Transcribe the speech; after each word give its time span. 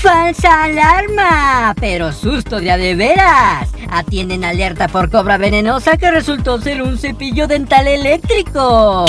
¡Falsa 0.00 0.64
alarma! 0.64 1.74
Pero 1.78 2.10
susto 2.10 2.58
de 2.58 2.70
a 2.70 2.78
de 2.78 2.94
veras. 2.94 3.68
Atienden 3.90 4.44
alerta 4.44 4.88
por 4.88 5.10
cobra 5.10 5.36
venenosa 5.36 5.98
que 5.98 6.10
resultó 6.10 6.58
ser 6.58 6.80
un 6.80 6.96
cepillo 6.96 7.46
dental 7.46 7.86
eléctrico. 7.86 9.04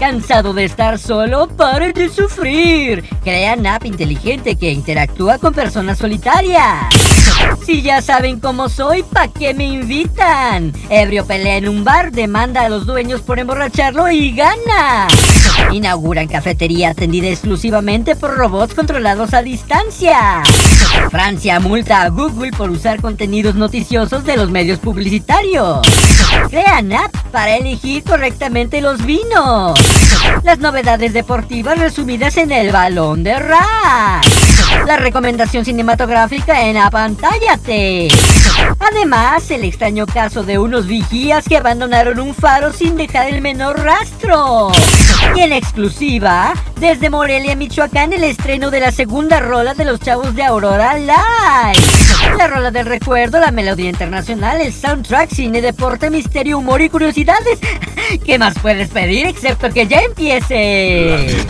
¿Cansado 0.00 0.52
de 0.52 0.64
estar 0.64 0.98
solo? 0.98 1.46
¡Pare 1.46 1.92
de 1.92 2.08
sufrir! 2.08 3.04
Crean 3.22 3.66
app 3.68 3.84
inteligente 3.84 4.56
que 4.56 4.72
interactúa 4.72 5.38
con 5.38 5.54
personas 5.54 5.98
solitarias. 5.98 6.86
Si 7.64 7.82
ya 7.82 8.02
saben 8.02 8.40
cómo 8.40 8.68
soy, 8.68 9.04
¿pa' 9.04 9.28
qué 9.28 9.54
me 9.54 9.66
invitan? 9.66 10.72
Ebrio 10.90 11.24
pelea 11.24 11.56
en 11.58 11.68
un 11.68 11.84
bar, 11.84 12.10
demanda 12.10 12.62
a 12.62 12.68
los 12.68 12.86
dueños 12.86 13.20
por 13.20 13.38
emborracharlo 13.38 14.10
y 14.10 14.32
gana. 14.32 15.06
Inauguran 15.72 16.28
cafetería 16.28 16.90
atendida 16.90 17.28
exclusivamente 17.28 18.14
por 18.16 18.36
robots 18.36 18.74
controlados 18.74 19.34
a 19.34 19.42
distancia. 19.42 20.15
Francia 21.10 21.60
multa 21.60 22.02
a 22.02 22.08
Google 22.08 22.50
por 22.52 22.70
usar 22.70 23.00
contenidos 23.00 23.54
noticiosos 23.54 24.24
de 24.24 24.36
los 24.36 24.50
medios 24.50 24.78
publicitarios. 24.78 25.86
Crean 26.50 26.92
app 26.92 27.14
para 27.32 27.56
elegir 27.56 28.04
correctamente 28.04 28.80
los 28.80 29.04
vinos. 29.04 29.78
Las 30.42 30.58
novedades 30.58 31.12
deportivas 31.12 31.78
resumidas 31.78 32.36
en 32.36 32.52
el 32.52 32.72
balón 32.72 33.22
de 33.22 33.38
rack. 33.38 34.24
La 34.86 34.96
recomendación 34.96 35.64
cinematográfica 35.64 36.62
en 36.66 36.76
Apantállate. 36.76 38.08
Además, 38.78 39.50
el 39.50 39.64
extraño 39.64 40.06
caso 40.06 40.42
de 40.42 40.58
unos 40.58 40.86
vigías 40.86 41.46
que 41.48 41.56
abandonaron 41.56 42.20
un 42.20 42.34
faro 42.34 42.72
sin 42.72 42.96
dejar 42.96 43.28
el 43.28 43.40
menor 43.40 43.80
rastro. 43.80 44.70
Y 45.34 45.40
en 45.40 45.52
exclusiva, 45.52 46.54
desde 46.80 47.10
Morelia, 47.10 47.56
Michoacán, 47.56 48.12
el 48.12 48.24
estreno 48.24 48.70
de 48.70 48.80
la 48.80 48.92
segunda 48.92 49.40
rola 49.40 49.74
de 49.74 49.84
los 49.84 50.00
chavos 50.00 50.34
de 50.34 50.44
Aurora 50.44 50.96
Live. 50.96 52.36
La 52.38 52.46
rola 52.46 52.70
del 52.70 52.86
recuerdo, 52.86 53.38
la 53.38 53.50
melodía 53.50 53.90
internacional, 53.90 54.60
el 54.60 54.72
soundtrack, 54.72 55.30
cine, 55.30 55.60
deporte, 55.60 56.10
misterio, 56.26 56.58
humor 56.58 56.82
y 56.82 56.88
curiosidades. 56.88 57.60
¿Qué 58.24 58.36
más 58.36 58.58
puedes 58.58 58.90
pedir 58.90 59.26
excepto 59.26 59.70
que 59.70 59.86
ya 59.86 60.00
empiece? 60.00 61.46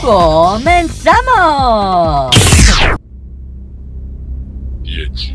¡Comenzamos! 0.00 1.14
10, 4.82 5.34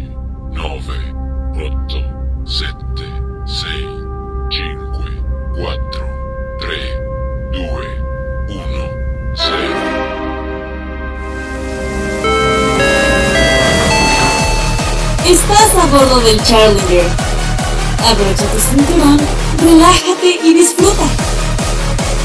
9, 0.54 0.82
8, 1.56 1.98
7, 2.46 2.74
6, 3.46 3.68
5, 4.50 5.06
4, 5.56 6.08
3, 6.60 6.80
2, 7.52 7.70
1, 8.50 8.64
0. 9.36 10.04
Estás 15.28 15.76
a 15.76 15.86
bordo 15.86 16.20
del 16.22 16.42
Challenger. 16.42 17.23
Abrocha 18.10 18.46
tu 18.52 18.60
cinturón, 18.60 19.18
relájate 19.64 20.40
y 20.44 20.54
disfruta. 20.54 21.04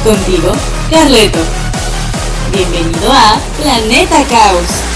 Contigo, 0.04 0.52
Carleto. 0.90 1.38
Bienvenido 2.52 3.12
a 3.12 3.38
Planeta 3.62 4.24
Caos. 4.28 4.87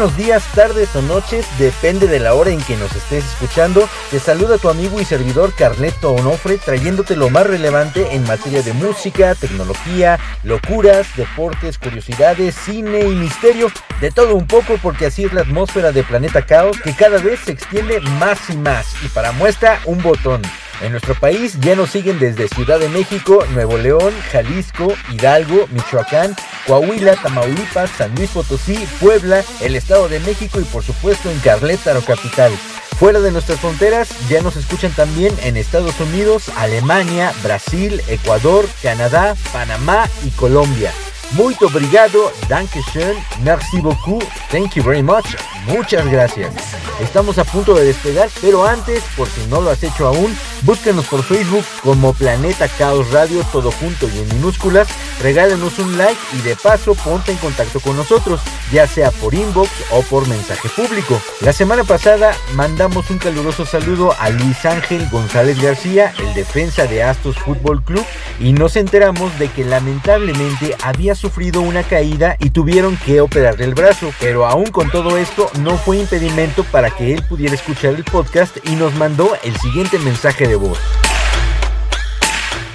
Buenos 0.00 0.16
días, 0.16 0.42
tardes 0.54 0.96
o 0.96 1.02
noches, 1.02 1.44
depende 1.58 2.06
de 2.06 2.20
la 2.20 2.32
hora 2.32 2.48
en 2.48 2.62
que 2.62 2.74
nos 2.78 2.90
estés 2.96 3.22
escuchando. 3.22 3.86
Te 4.10 4.18
saluda 4.18 4.56
tu 4.56 4.70
amigo 4.70 4.98
y 4.98 5.04
servidor 5.04 5.52
Carleto 5.52 6.12
Onofre, 6.12 6.56
trayéndote 6.56 7.16
lo 7.16 7.28
más 7.28 7.46
relevante 7.46 8.14
en 8.14 8.22
materia 8.22 8.62
de 8.62 8.72
música, 8.72 9.34
tecnología, 9.34 10.18
locuras, 10.42 11.06
deportes, 11.16 11.76
curiosidades, 11.76 12.54
cine 12.54 13.00
y 13.00 13.14
misterio. 13.14 13.70
De 14.00 14.10
todo 14.10 14.36
un 14.36 14.46
poco, 14.46 14.78
porque 14.82 15.04
así 15.04 15.24
es 15.24 15.34
la 15.34 15.42
atmósfera 15.42 15.92
de 15.92 16.02
Planeta 16.02 16.46
Caos, 16.46 16.80
que 16.80 16.94
cada 16.94 17.18
vez 17.18 17.40
se 17.40 17.52
extiende 17.52 18.00
más 18.00 18.48
y 18.48 18.56
más. 18.56 18.86
Y 19.04 19.08
para 19.08 19.32
muestra, 19.32 19.80
un 19.84 20.02
botón. 20.02 20.40
En 20.80 20.92
nuestro 20.92 21.14
país 21.14 21.58
ya 21.60 21.76
nos 21.76 21.90
siguen 21.90 22.18
desde 22.18 22.48
Ciudad 22.48 22.80
de 22.80 22.88
México, 22.88 23.44
Nuevo 23.52 23.76
León, 23.76 24.14
Jalisco, 24.32 24.94
Hidalgo, 25.12 25.66
Michoacán, 25.70 26.34
Coahuila, 26.66 27.16
Tamaulipas, 27.16 27.90
San 27.90 28.14
Luis 28.14 28.30
Potosí, 28.30 28.76
Puebla, 28.98 29.44
el 29.60 29.76
Estado 29.76 30.08
de 30.08 30.20
México 30.20 30.58
y 30.58 30.64
por 30.64 30.82
supuesto 30.82 31.30
en 31.30 31.38
Carlétaro 31.40 32.00
Capital. 32.00 32.52
Fuera 32.98 33.20
de 33.20 33.30
nuestras 33.30 33.60
fronteras 33.60 34.08
ya 34.28 34.42
nos 34.42 34.56
escuchan 34.56 34.92
también 34.92 35.34
en 35.42 35.56
Estados 35.56 35.98
Unidos, 36.00 36.50
Alemania, 36.56 37.32
Brasil, 37.42 38.02
Ecuador, 38.08 38.66
Canadá, 38.82 39.36
Panamá 39.52 40.08
y 40.24 40.30
Colombia. 40.30 40.92
Muito 41.32 41.66
obrigado, 41.66 42.32
danke 42.48 42.82
schön, 42.90 43.16
merci 43.42 43.80
beaucoup, 43.80 44.22
thank 44.50 44.74
you 44.74 44.82
very 44.82 45.02
much, 45.02 45.36
muchas 45.66 46.04
gracias. 46.06 46.52
Estamos 47.00 47.38
a 47.38 47.44
punto 47.44 47.74
de 47.74 47.84
despegar, 47.84 48.28
pero 48.42 48.66
antes, 48.66 49.02
por 49.16 49.26
si 49.28 49.46
no 49.46 49.60
lo 49.60 49.70
has 49.70 49.82
hecho 49.82 50.06
aún, 50.06 50.36
búscanos 50.62 51.06
por 51.06 51.22
Facebook 51.22 51.64
como 51.82 52.12
Planeta 52.12 52.68
Caos 52.68 53.10
Radio, 53.10 53.42
todo 53.52 53.70
junto 53.70 54.06
y 54.08 54.18
en 54.18 54.28
minúsculas, 54.28 54.88
regálanos 55.22 55.78
un 55.78 55.96
like 55.96 56.20
y 56.36 56.42
de 56.42 56.56
paso 56.56 56.94
ponte 56.94 57.32
en 57.32 57.38
contacto 57.38 57.80
con 57.80 57.96
nosotros, 57.96 58.40
ya 58.70 58.86
sea 58.86 59.10
por 59.12 59.32
inbox 59.32 59.70
o 59.92 60.02
por 60.02 60.28
mensaje 60.28 60.68
público. 60.68 61.22
La 61.40 61.54
semana 61.54 61.84
pasada 61.84 62.34
mandamos 62.54 63.08
un 63.08 63.18
caluroso 63.18 63.64
saludo 63.64 64.14
a 64.18 64.28
Luis 64.28 64.66
Ángel 64.66 65.08
González 65.08 65.62
García, 65.62 66.12
el 66.18 66.34
defensa 66.34 66.86
de 66.86 67.02
Astos 67.02 67.38
Fútbol 67.38 67.82
Club, 67.82 68.04
y 68.40 68.52
nos 68.52 68.76
enteramos 68.76 69.38
de 69.38 69.48
que 69.48 69.64
lamentablemente 69.64 70.76
había 70.82 71.14
sufrido 71.20 71.60
una 71.60 71.82
caída 71.82 72.36
y 72.40 72.50
tuvieron 72.50 72.96
que 72.96 73.20
operarle 73.20 73.64
el 73.64 73.74
brazo, 73.74 74.10
pero 74.20 74.46
aún 74.46 74.66
con 74.66 74.90
todo 74.90 75.18
esto 75.18 75.50
no 75.60 75.76
fue 75.76 75.98
impedimento 75.98 76.64
para 76.64 76.90
que 76.90 77.12
él 77.12 77.22
pudiera 77.28 77.54
escuchar 77.54 77.94
el 77.94 78.04
podcast 78.04 78.56
y 78.66 78.74
nos 78.76 78.94
mandó 78.94 79.30
el 79.44 79.54
siguiente 79.58 79.98
mensaje 79.98 80.48
de 80.48 80.56
voz. 80.56 80.78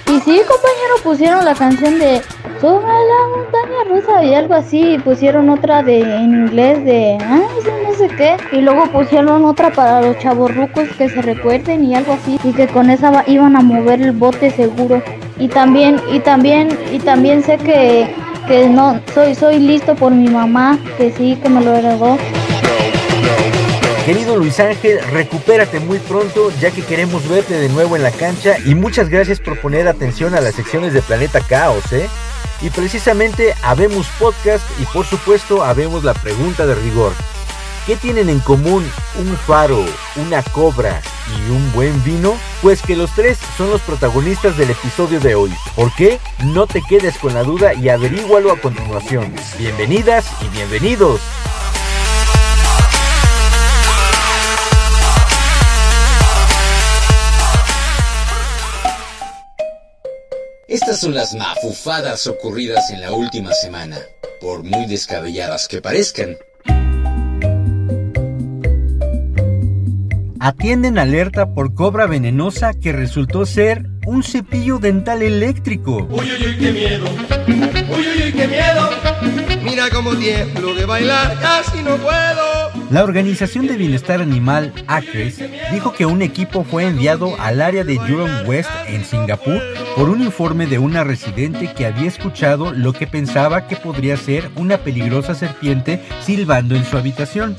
Y 0.07 0.19
sí, 0.19 0.39
compañero, 0.47 0.95
pusieron 1.03 1.43
la 1.43 1.55
canción 1.55 1.97
de 1.97 2.21
Sobre 2.61 2.85
la 2.85 3.27
montaña 3.35 3.83
rusa 3.89 4.23
y 4.23 4.33
algo 4.33 4.53
así. 4.53 4.97
Pusieron 5.03 5.49
otra 5.49 5.83
de 5.83 6.01
en 6.01 6.45
inglés 6.45 6.85
de 6.85 7.17
no 7.19 7.93
sé 7.97 8.07
qué. 8.15 8.37
Y 8.51 8.61
luego 8.61 8.85
pusieron 8.91 9.43
otra 9.43 9.71
para 9.71 10.01
los 10.01 10.17
chavorrucos 10.19 10.87
que 10.97 11.09
se 11.09 11.21
recuerden 11.21 11.83
y 11.83 11.95
algo 11.95 12.13
así. 12.13 12.39
Y 12.43 12.53
que 12.53 12.67
con 12.67 12.89
esa 12.89 13.23
iban 13.27 13.55
a 13.55 13.61
mover 13.61 14.01
el 14.01 14.13
bote 14.13 14.51
seguro. 14.51 15.01
Y 15.37 15.49
también, 15.49 15.99
y 16.11 16.19
también, 16.19 16.69
y 16.93 16.99
también 16.99 17.43
sé 17.43 17.57
que, 17.57 18.15
que 18.47 18.69
no, 18.69 19.01
soy, 19.13 19.35
soy 19.35 19.59
listo 19.59 19.95
por 19.95 20.11
mi 20.11 20.29
mamá, 20.29 20.79
que 20.97 21.11
sí, 21.11 21.37
que 21.41 21.49
me 21.49 21.63
lo 21.63 21.75
heredó. 21.75 22.17
Querido 24.05 24.37
Luis 24.37 24.59
Ángel, 24.59 24.99
recupérate 25.11 25.79
muy 25.79 25.97
pronto 25.97 26.51
ya 26.59 26.69
que 26.69 26.83
queremos 26.83 27.27
verte 27.27 27.55
de 27.55 27.69
nuevo 27.69 27.95
en 27.95 28.03
la 28.03 28.11
cancha 28.11 28.57
y 28.63 28.75
muchas 28.75 29.09
gracias 29.09 29.39
por 29.39 29.59
poner 29.59 29.87
atención 29.87 30.35
a 30.35 30.41
las 30.41 30.53
secciones 30.53 30.93
de 30.93 31.01
Planeta 31.01 31.41
Caos, 31.41 31.91
¿eh? 31.91 32.07
Y 32.61 32.69
precisamente 32.69 33.55
habemos 33.63 34.07
podcast 34.19 34.63
y 34.79 34.85
por 34.85 35.05
supuesto 35.05 35.63
habemos 35.63 36.03
la 36.03 36.13
pregunta 36.13 36.67
de 36.67 36.75
rigor. 36.75 37.13
¿Qué 37.85 37.95
tienen 37.95 38.29
en 38.29 38.39
común 38.39 38.83
un 39.19 39.37
faro, 39.37 39.85
una 40.15 40.41
cobra 40.41 41.03
y 41.37 41.51
un 41.51 41.71
buen 41.71 42.03
vino? 42.03 42.35
Pues 42.63 42.81
que 42.81 42.95
los 42.95 43.13
tres 43.13 43.37
son 43.59 43.69
los 43.69 43.79
protagonistas 43.81 44.57
del 44.57 44.71
episodio 44.71 45.19
de 45.19 45.35
hoy. 45.35 45.53
¿Por 45.75 45.93
qué? 45.93 46.19
No 46.45 46.65
te 46.65 46.81
quedes 46.81 47.15
con 47.19 47.35
la 47.35 47.43
duda 47.43 47.75
y 47.75 47.89
averígualo 47.89 48.51
a 48.51 48.59
continuación. 48.59 49.35
Bienvenidas 49.59 50.25
y 50.41 50.47
bienvenidos. 50.49 51.21
Estas 60.67 60.99
son 61.01 61.13
las 61.13 61.35
mafufadas 61.35 62.25
ocurridas 62.25 62.89
en 62.89 63.01
la 63.01 63.11
última 63.11 63.53
semana, 63.53 63.99
por 64.41 64.63
muy 64.63 64.87
descabelladas 64.87 65.67
que 65.67 65.83
parezcan. 65.83 66.35
Atienden 70.45 70.99
alerta 70.99 71.55
por 71.55 71.73
cobra 71.73 72.05
venenosa 72.05 72.75
que 72.75 72.91
resultó 72.91 73.47
ser 73.47 73.89
un 74.05 74.21
cepillo 74.21 74.77
dental 74.77 75.23
eléctrico. 75.23 76.07
Uy, 76.07 76.19
uy, 76.19 76.47
uy, 76.49 76.57
qué 76.59 76.71
miedo. 76.71 77.05
Uy, 77.47 78.05
uy, 78.05 78.23
uy, 78.25 78.31
qué 78.31 78.47
miedo. 78.47 78.89
Mira 79.63 79.89
cómo 79.89 80.15
tiemblo 80.15 80.75
de 80.75 80.85
bailar, 80.85 81.39
casi 81.41 81.81
no 81.81 81.95
puedo. 81.95 82.91
La 82.91 83.03
Organización 83.03 83.65
de 83.65 83.75
Bienestar 83.75 84.21
Animal, 84.21 84.71
ACRES, 84.85 85.41
dijo 85.71 85.93
que 85.93 86.05
un 86.05 86.21
equipo 86.21 86.63
fue 86.63 86.85
enviado 86.85 87.35
al 87.39 87.59
área 87.59 87.83
de 87.83 87.97
Jurong 87.97 88.47
West 88.47 88.69
en 88.85 89.03
Singapur 89.03 89.59
por 89.95 90.09
un 90.09 90.21
informe 90.21 90.67
de 90.67 90.77
una 90.77 91.03
residente 91.03 91.73
que 91.73 91.87
había 91.87 92.07
escuchado 92.07 92.71
lo 92.71 92.93
que 92.93 93.07
pensaba 93.07 93.67
que 93.67 93.77
podría 93.77 94.15
ser 94.15 94.51
una 94.55 94.77
peligrosa 94.77 95.33
serpiente 95.33 96.03
silbando 96.21 96.75
en 96.75 96.85
su 96.85 96.99
habitación. 96.99 97.57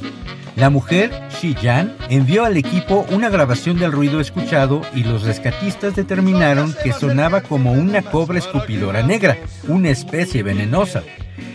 La 0.56 0.70
mujer, 0.70 1.11
Shi 1.38 1.55
Yan, 1.62 1.94
envió 2.08 2.47
al 2.47 2.56
equipo 2.56 3.05
una 3.11 3.29
grabación 3.29 3.79
del 3.79 3.93
ruido 3.93 4.20
escuchado 4.20 4.81
y 4.94 5.05
los 5.05 5.23
rescatistas 5.23 5.94
determinaron 5.94 6.75
que 6.82 6.94
sonaba 6.94 7.43
como 7.43 7.73
una 7.73 8.00
cobra 8.00 8.38
escupidora 8.38 9.03
negra, 9.03 9.37
una 9.69 9.91
especie 9.91 10.43
venenosa. 10.43 11.03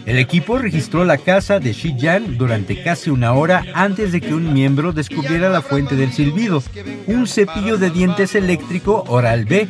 El 0.06 0.20
equipo 0.20 0.60
registró 0.60 1.04
la 1.04 1.18
casa 1.18 1.60
de 1.60 1.74
Shi 1.74 1.96
Yan 1.98 2.38
durante 2.38 2.84
casi 2.84 3.10
una 3.10 3.34
hora 3.34 3.66
antes 3.74 4.12
de 4.12 4.22
que 4.22 4.36
un 4.36 4.54
miembro 4.54 4.94
descubriera 4.94 5.50
la 5.50 5.64
fuente 5.64 5.96
del 5.96 6.14
silbido, 6.14 6.62
un 7.08 7.26
cepillo 7.26 7.80
de 7.80 7.90
dientes 7.90 8.36
eléctrico 8.36 9.04
Oral 9.08 9.46
B, 9.46 9.68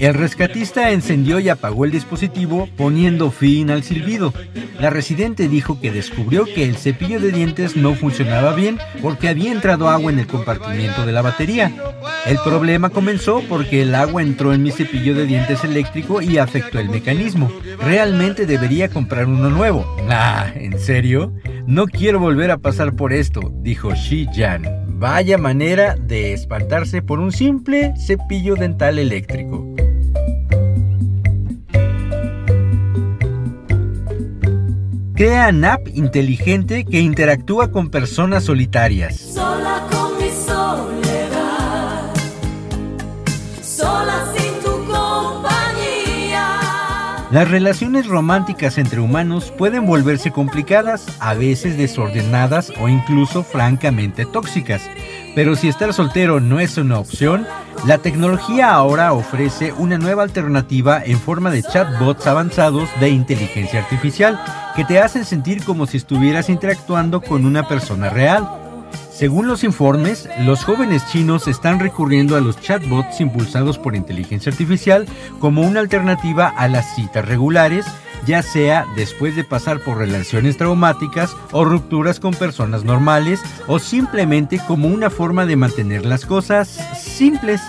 el 0.00 0.14
rescatista 0.14 0.92
encendió 0.92 1.40
y 1.40 1.50
apagó 1.50 1.84
el 1.84 1.90
dispositivo 1.90 2.68
poniendo 2.76 3.30
fin 3.30 3.70
al 3.70 3.82
silbido. 3.82 4.32
La 4.80 4.88
residente 4.88 5.46
dijo 5.46 5.78
que 5.78 5.90
descubrió 5.90 6.46
que 6.46 6.64
el 6.64 6.76
cepillo 6.76 7.20
de 7.20 7.30
dientes 7.32 7.76
no 7.76 7.94
funcionaba 7.94 8.54
bien 8.54 8.78
porque 9.02 9.28
había 9.28 9.52
entrado 9.52 9.90
agua 9.90 10.10
en 10.10 10.18
el 10.18 10.26
compartimiento 10.26 11.04
de 11.04 11.12
la 11.12 11.20
batería. 11.20 11.70
El 12.26 12.38
problema 12.38 12.88
comenzó 12.88 13.42
porque 13.46 13.82
el 13.82 13.94
agua 13.94 14.22
entró 14.22 14.54
en 14.54 14.62
mi 14.62 14.70
cepillo 14.70 15.14
de 15.14 15.26
dientes 15.26 15.64
eléctrico 15.64 16.22
y 16.22 16.38
afectó 16.38 16.78
el 16.78 16.88
mecanismo. 16.88 17.52
Realmente 17.78 18.46
debería 18.46 18.88
comprar 18.88 19.26
uno 19.26 19.50
nuevo. 19.50 19.84
Ah, 20.08 20.50
¿en 20.54 20.78
serio? 20.78 21.34
No 21.66 21.86
quiero 21.86 22.20
volver 22.20 22.50
a 22.50 22.58
pasar 22.58 22.94
por 22.94 23.12
esto, 23.12 23.52
dijo 23.62 23.94
Shi 23.94 24.26
Jan. 24.34 24.89
Vaya 25.00 25.38
manera 25.38 25.96
de 25.96 26.34
espantarse 26.34 27.00
por 27.00 27.20
un 27.20 27.32
simple 27.32 27.94
cepillo 27.96 28.54
dental 28.54 28.98
eléctrico. 28.98 29.66
Crea 35.14 35.48
app 35.72 35.88
inteligente 35.94 36.84
que 36.84 37.00
interactúa 37.00 37.72
con 37.72 37.88
personas 37.88 38.44
solitarias. 38.44 39.36
Las 47.30 47.48
relaciones 47.48 48.08
románticas 48.08 48.76
entre 48.76 48.98
humanos 48.98 49.52
pueden 49.56 49.86
volverse 49.86 50.32
complicadas, 50.32 51.06
a 51.20 51.34
veces 51.34 51.78
desordenadas 51.78 52.72
o 52.80 52.88
incluso 52.88 53.44
francamente 53.44 54.26
tóxicas. 54.26 54.82
Pero 55.36 55.54
si 55.54 55.68
estar 55.68 55.94
soltero 55.94 56.40
no 56.40 56.58
es 56.58 56.76
una 56.76 56.98
opción, 56.98 57.46
la 57.86 57.98
tecnología 57.98 58.72
ahora 58.72 59.12
ofrece 59.12 59.72
una 59.72 59.96
nueva 59.96 60.24
alternativa 60.24 61.00
en 61.04 61.20
forma 61.20 61.52
de 61.52 61.62
chatbots 61.62 62.26
avanzados 62.26 62.88
de 62.98 63.10
inteligencia 63.10 63.78
artificial 63.78 64.40
que 64.74 64.84
te 64.84 64.98
hacen 64.98 65.24
sentir 65.24 65.62
como 65.62 65.86
si 65.86 65.98
estuvieras 65.98 66.48
interactuando 66.48 67.20
con 67.20 67.46
una 67.46 67.68
persona 67.68 68.10
real. 68.10 68.59
Según 69.20 69.48
los 69.48 69.64
informes, 69.64 70.30
los 70.38 70.64
jóvenes 70.64 71.06
chinos 71.12 71.46
están 71.46 71.78
recurriendo 71.78 72.36
a 72.36 72.40
los 72.40 72.58
chatbots 72.58 73.20
impulsados 73.20 73.78
por 73.78 73.94
inteligencia 73.94 74.50
artificial 74.50 75.06
como 75.40 75.60
una 75.60 75.80
alternativa 75.80 76.48
a 76.48 76.68
las 76.68 76.94
citas 76.94 77.26
regulares 77.26 77.84
ya 78.26 78.42
sea 78.42 78.86
después 78.96 79.36
de 79.36 79.44
pasar 79.44 79.80
por 79.80 79.98
relaciones 79.98 80.56
traumáticas 80.56 81.36
o 81.52 81.66
rupturas 81.66 82.18
con 82.18 82.32
personas 82.32 82.82
normales 82.82 83.42
o 83.66 83.78
simplemente 83.78 84.58
como 84.66 84.88
una 84.88 85.10
forma 85.10 85.44
de 85.44 85.56
mantener 85.56 86.06
las 86.06 86.24
cosas 86.24 86.68
simples. 86.98 87.60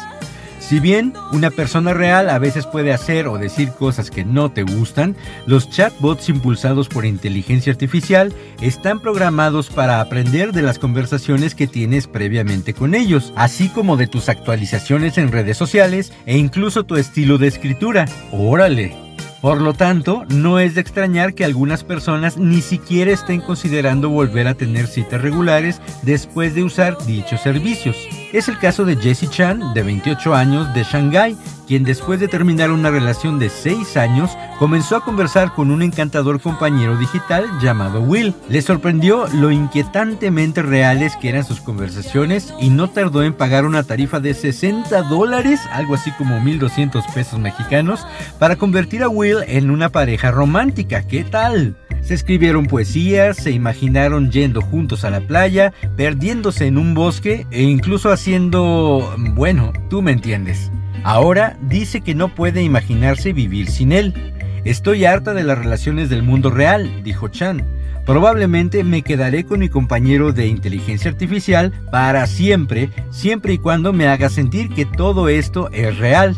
Si 0.71 0.79
bien 0.79 1.11
una 1.33 1.51
persona 1.51 1.93
real 1.93 2.29
a 2.29 2.39
veces 2.39 2.65
puede 2.65 2.93
hacer 2.93 3.27
o 3.27 3.37
decir 3.37 3.73
cosas 3.77 4.09
que 4.09 4.23
no 4.23 4.53
te 4.53 4.63
gustan, 4.63 5.17
los 5.45 5.69
chatbots 5.69 6.29
impulsados 6.29 6.87
por 6.87 7.05
inteligencia 7.05 7.73
artificial 7.73 8.33
están 8.61 9.01
programados 9.01 9.69
para 9.69 9.99
aprender 9.99 10.53
de 10.53 10.61
las 10.61 10.79
conversaciones 10.79 11.55
que 11.55 11.67
tienes 11.67 12.07
previamente 12.07 12.73
con 12.73 12.95
ellos, 12.95 13.33
así 13.35 13.67
como 13.67 13.97
de 13.97 14.07
tus 14.07 14.29
actualizaciones 14.29 15.17
en 15.17 15.33
redes 15.33 15.57
sociales 15.57 16.13
e 16.25 16.37
incluso 16.37 16.85
tu 16.85 16.95
estilo 16.95 17.37
de 17.37 17.47
escritura. 17.47 18.05
¡Órale! 18.31 18.95
Por 19.41 19.59
lo 19.59 19.73
tanto, 19.73 20.23
no 20.29 20.57
es 20.57 20.75
de 20.75 20.79
extrañar 20.79 21.33
que 21.33 21.43
algunas 21.43 21.83
personas 21.83 22.37
ni 22.37 22.61
siquiera 22.61 23.11
estén 23.11 23.41
considerando 23.41 24.07
volver 24.07 24.47
a 24.47 24.53
tener 24.53 24.87
citas 24.87 25.21
regulares 25.21 25.81
después 26.03 26.55
de 26.55 26.63
usar 26.63 26.97
dichos 27.05 27.41
servicios. 27.41 27.97
Es 28.31 28.47
el 28.47 28.57
caso 28.57 28.85
de 28.85 28.95
Jessie 28.95 29.27
Chan, 29.27 29.73
de 29.73 29.83
28 29.83 30.33
años, 30.33 30.73
de 30.73 30.83
Shanghai, 30.83 31.35
quien 31.71 31.85
después 31.85 32.19
de 32.19 32.27
terminar 32.27 32.69
una 32.69 32.91
relación 32.91 33.39
de 33.39 33.47
6 33.47 33.95
años, 33.95 34.37
comenzó 34.59 34.97
a 34.97 35.05
conversar 35.05 35.53
con 35.53 35.71
un 35.71 35.81
encantador 35.81 36.41
compañero 36.41 36.97
digital 36.97 37.45
llamado 37.61 38.01
Will. 38.01 38.35
Le 38.49 38.61
sorprendió 38.61 39.25
lo 39.29 39.51
inquietantemente 39.51 40.63
reales 40.63 41.15
que 41.15 41.29
eran 41.29 41.45
sus 41.45 41.61
conversaciones 41.61 42.53
y 42.59 42.71
no 42.71 42.89
tardó 42.89 43.23
en 43.23 43.31
pagar 43.31 43.65
una 43.65 43.83
tarifa 43.83 44.19
de 44.19 44.33
60 44.33 45.03
dólares, 45.03 45.61
algo 45.71 45.93
así 45.93 46.11
como 46.17 46.41
1200 46.41 47.05
pesos 47.13 47.39
mexicanos, 47.39 48.05
para 48.37 48.57
convertir 48.57 49.01
a 49.03 49.07
Will 49.07 49.37
en 49.47 49.71
una 49.71 49.87
pareja 49.87 50.29
romántica. 50.29 51.03
¿Qué 51.07 51.23
tal? 51.23 51.77
Se 52.01 52.15
escribieron 52.15 52.65
poesías, 52.65 53.37
se 53.37 53.51
imaginaron 53.51 54.29
yendo 54.29 54.61
juntos 54.61 55.05
a 55.05 55.09
la 55.09 55.21
playa, 55.21 55.71
perdiéndose 55.95 56.65
en 56.67 56.77
un 56.77 56.95
bosque 56.95 57.47
e 57.49 57.61
incluso 57.63 58.11
haciendo... 58.11 59.15
bueno, 59.35 59.71
tú 59.89 60.01
me 60.01 60.11
entiendes. 60.11 60.69
Ahora 61.03 61.57
dice 61.61 62.01
que 62.01 62.15
no 62.15 62.29
puede 62.29 62.63
imaginarse 62.63 63.33
vivir 63.33 63.69
sin 63.69 63.91
él. 63.91 64.33
Estoy 64.63 65.05
harta 65.05 65.33
de 65.33 65.43
las 65.43 65.57
relaciones 65.57 66.09
del 66.09 66.23
mundo 66.23 66.49
real, 66.49 67.03
dijo 67.03 67.27
Chan. 67.27 67.65
Probablemente 68.05 68.83
me 68.83 69.03
quedaré 69.03 69.43
con 69.43 69.59
mi 69.59 69.69
compañero 69.69 70.33
de 70.33 70.47
inteligencia 70.47 71.11
artificial 71.11 71.71
para 71.91 72.25
siempre, 72.27 72.89
siempre 73.11 73.53
y 73.53 73.57
cuando 73.57 73.93
me 73.93 74.07
haga 74.07 74.29
sentir 74.29 74.69
que 74.69 74.85
todo 74.85 75.29
esto 75.29 75.69
es 75.71 75.97
real. 75.97 76.35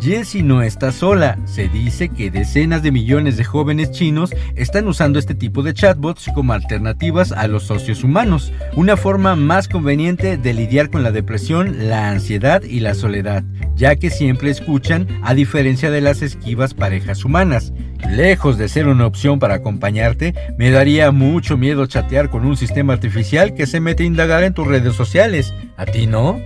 Jessie 0.00 0.42
no 0.42 0.62
está 0.62 0.92
sola. 0.92 1.38
Se 1.44 1.68
dice 1.68 2.08
que 2.08 2.30
decenas 2.30 2.82
de 2.82 2.92
millones 2.92 3.36
de 3.36 3.44
jóvenes 3.44 3.90
chinos 3.90 4.34
están 4.54 4.88
usando 4.88 5.18
este 5.18 5.34
tipo 5.34 5.62
de 5.62 5.74
chatbots 5.74 6.26
como 6.34 6.52
alternativas 6.52 7.32
a 7.32 7.46
los 7.48 7.64
socios 7.64 8.04
humanos, 8.04 8.52
una 8.74 8.96
forma 8.96 9.36
más 9.36 9.68
conveniente 9.68 10.36
de 10.36 10.54
lidiar 10.54 10.90
con 10.90 11.02
la 11.02 11.12
depresión, 11.12 11.88
la 11.88 12.10
ansiedad 12.10 12.62
y 12.62 12.80
la 12.80 12.94
soledad, 12.94 13.44
ya 13.74 13.96
que 13.96 14.10
siempre 14.10 14.50
escuchan 14.50 15.06
a 15.22 15.34
diferencia 15.34 15.90
de 15.90 16.00
las 16.00 16.22
esquivas 16.22 16.74
parejas 16.74 17.24
humanas. 17.24 17.72
Lejos 18.10 18.58
de 18.58 18.68
ser 18.68 18.88
una 18.88 19.06
opción 19.06 19.38
para 19.38 19.54
acompañarte, 19.54 20.34
me 20.58 20.70
daría 20.70 21.12
mucho 21.12 21.56
miedo 21.56 21.86
chatear 21.86 22.30
con 22.30 22.44
un 22.44 22.56
sistema 22.56 22.92
artificial 22.92 23.54
que 23.54 23.66
se 23.66 23.80
mete 23.80 24.02
a 24.02 24.06
indagar 24.06 24.42
en 24.42 24.54
tus 24.54 24.66
redes 24.66 24.94
sociales. 24.94 25.54
¿A 25.76 25.86
ti 25.86 26.06
no? 26.06 26.40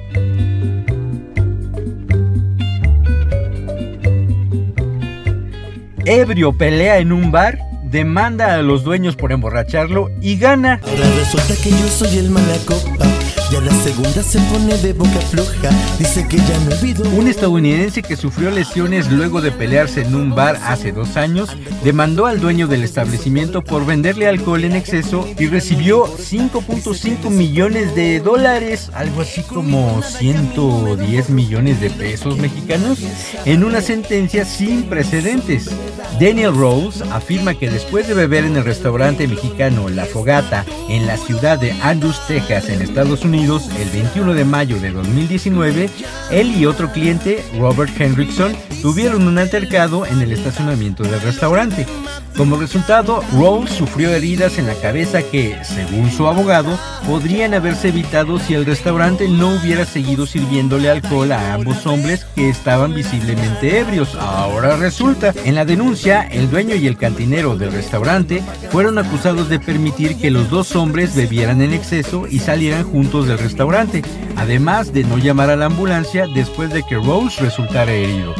Ebrio 6.07 6.53
pelea 6.53 6.99
en 6.99 7.13
un 7.13 7.31
bar, 7.31 7.59
demanda 7.83 8.55
a 8.55 8.63
los 8.63 8.85
dueños 8.85 9.17
por 9.17 9.33
emborracharlo 9.33 10.11
y 10.21 10.39
gana. 10.39 10.81
Ahora 10.83 11.11
resulta 11.19 11.55
que 11.63 11.71
yo 11.71 11.89
soy 11.89 12.19
el 12.19 12.31
mala 12.31 12.57
copa. 12.65 13.07
Ya 13.53 13.61
la 13.61 13.71
segunda 13.71 14.25
se 14.25 14.41
pone 14.41 14.77
de 14.79 14.93
boca 14.93 15.21
floja. 15.31 15.71
Dice 16.01 16.27
que 16.27 16.37
ya 16.37 16.59
me 16.67 16.75
olvidó. 16.75 17.09
Un 17.11 17.29
estadounidense 17.29 18.03
que 18.03 18.17
sufrió 18.17 18.51
lesiones 18.51 19.09
luego 19.11 19.41
de 19.41 19.53
pelearse 19.53 20.03
en 20.03 20.17
un 20.17 20.35
bar 20.35 20.59
hace 20.65 20.91
dos 20.91 21.17
años 21.17 21.57
demandó 21.85 22.27
al 22.27 22.41
dueño 22.41 22.67
del 22.67 22.83
establecimiento 22.83 23.63
por 23.63 23.87
venderle 23.87 24.27
alcohol 24.27 24.65
en 24.65 24.75
exceso 24.75 25.29
y 25.39 25.47
recibió 25.47 26.07
5.5 26.07 27.31
millones 27.31 27.95
de 27.95 28.19
dólares, 28.19 28.91
algo 28.95 29.21
así 29.21 29.43
como 29.43 30.03
110 30.03 31.31
millones 31.31 31.81
de 31.81 31.91
pesos 31.91 32.39
mexicanos, 32.39 32.99
en 33.45 33.63
una 33.63 33.81
sentencia 33.81 34.45
sin 34.45 34.85
precedentes. 34.85 35.71
Daniel 36.21 36.55
Rose 36.55 37.05
afirma 37.13 37.55
que 37.55 37.71
después 37.71 38.09
de 38.09 38.15
beber 38.15 38.45
en 38.45 38.57
el 38.57 38.65
restaurante 38.65 39.29
mexicano 39.29 39.89
La 39.89 40.05
Fogata 40.07 40.65
en 40.89 41.07
la 41.07 41.17
ciudad 41.17 41.59
de 41.59 41.73
Andrews, 41.83 42.21
Texas, 42.27 42.69
en 42.69 42.83
Estados 42.83 43.23
Unidos, 43.23 43.36
El 43.37 43.91
21 43.93 44.33
de 44.33 44.47
mayo 44.47 44.81
de 44.81 44.93
2019, 44.93 45.91
él 46.31 46.57
y 46.57 46.65
otro 46.65 46.91
cliente, 46.91 47.45
Robert 47.59 47.93
Hendrickson, 48.01 48.57
tuvieron 48.81 49.29
un 49.29 49.37
altercado 49.37 50.07
en 50.07 50.23
el 50.23 50.33
estacionamiento 50.33 51.03
del 51.03 51.21
restaurante. 51.21 51.87
Como 52.37 52.59
resultado, 52.59 53.23
Rose 53.33 53.73
sufrió 53.73 54.11
heridas 54.11 54.59
en 54.59 54.67
la 54.67 54.75
cabeza 54.75 55.23
que, 55.23 55.57
según 55.65 56.11
su 56.11 56.27
abogado, 56.27 56.79
podrían 57.07 57.55
haberse 57.55 57.89
evitado 57.89 58.39
si 58.39 58.53
el 58.53 58.67
restaurante 58.67 59.27
no 59.27 59.55
hubiera 59.55 59.87
seguido 59.87 60.27
sirviéndole 60.27 60.91
alcohol 60.91 61.33
a 61.33 61.55
ambos 61.55 61.87
hombres 61.87 62.27
que 62.35 62.51
estaban 62.51 62.93
visiblemente 62.95 63.79
ebrios. 63.79 64.15
Ahora 64.17 64.77
resulta, 64.77 65.33
en 65.47 65.55
la 65.55 65.65
denuncia, 65.65 66.29
el 66.31 66.51
dueño 66.51 66.75
y 66.75 66.87
el 66.87 66.99
cantinero 66.99 67.57
del 67.57 67.73
restaurante 67.73 68.43
fueron 68.71 68.99
acusados 68.99 69.49
de 69.49 69.59
permitir 69.59 70.19
que 70.19 70.31
los 70.31 70.51
dos 70.51 70.77
hombres 70.77 71.17
bebieran 71.17 71.63
en 71.63 71.73
exceso 71.73 72.27
y 72.27 72.41
salieran 72.41 72.85
juntos 72.85 73.29
del 73.29 73.39
restaurante, 73.39 74.03
además 74.37 74.93
de 74.93 75.05
no 75.05 75.17
llamar 75.17 75.49
a 75.49 75.57
la 75.57 75.67
ambulancia 75.67 76.27
después 76.35 76.71
de 76.71 76.83
que 76.83 76.97
Rose 76.97 77.41
resultara 77.41 77.93
herido. 77.93 78.35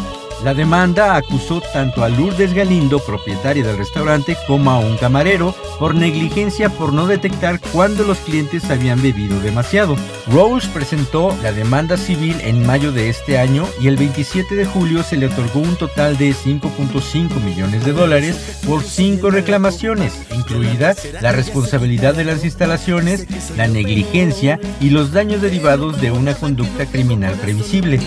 La 0.47 0.55
demanda 0.55 1.17
acusó 1.17 1.61
tanto 1.61 2.05
a 2.05 2.09
Lourdes 2.09 2.55
Galindo, 2.55 3.01
propietaria 3.01 3.67
del 3.67 3.79
restaurante, 3.79 4.37
como 4.47 4.71
a 4.71 4.79
un 4.79 4.97
camarero 4.97 5.57
por 5.81 5.97
negligencia 5.97 6.69
por 6.69 6.93
no 6.93 7.09
detectar 7.09 7.59
cuando 7.73 8.05
los 8.05 8.19
clientes 8.19 8.71
habían 8.71 9.03
bebido 9.03 9.41
demasiado. 9.41 9.97
Rose 10.29 10.69
presentó 10.73 11.37
la 11.43 11.51
demanda 11.51 11.97
civil 11.97 12.37
en 12.43 12.65
mayo 12.65 12.93
de 12.93 13.09
este 13.09 13.39
año 13.39 13.67
y 13.81 13.89
el 13.89 13.97
27 13.97 14.55
de 14.55 14.67
julio 14.67 15.03
se 15.03 15.17
le 15.17 15.27
otorgó 15.27 15.59
un 15.59 15.75
total 15.75 16.17
de 16.17 16.31
5.5 16.31 17.43
millones 17.43 17.85
de 17.85 17.93
dólares 17.93 18.61
por 18.65 18.85
cinco 18.85 19.31
reclamaciones, 19.31 20.13
incluida 20.33 20.95
la 21.23 21.33
responsabilidad 21.33 22.15
de 22.15 22.25
las 22.25 22.45
instalaciones, 22.45 23.27
la 23.57 23.67
negligencia 23.67 24.61
y 24.81 24.91
los 24.91 25.11
daños 25.11 25.43
derivados 25.43 26.01
de 26.01 26.13
una 26.13 26.37
conducta 26.37 26.87
criminal 26.87 27.35
previsible. 27.35 27.99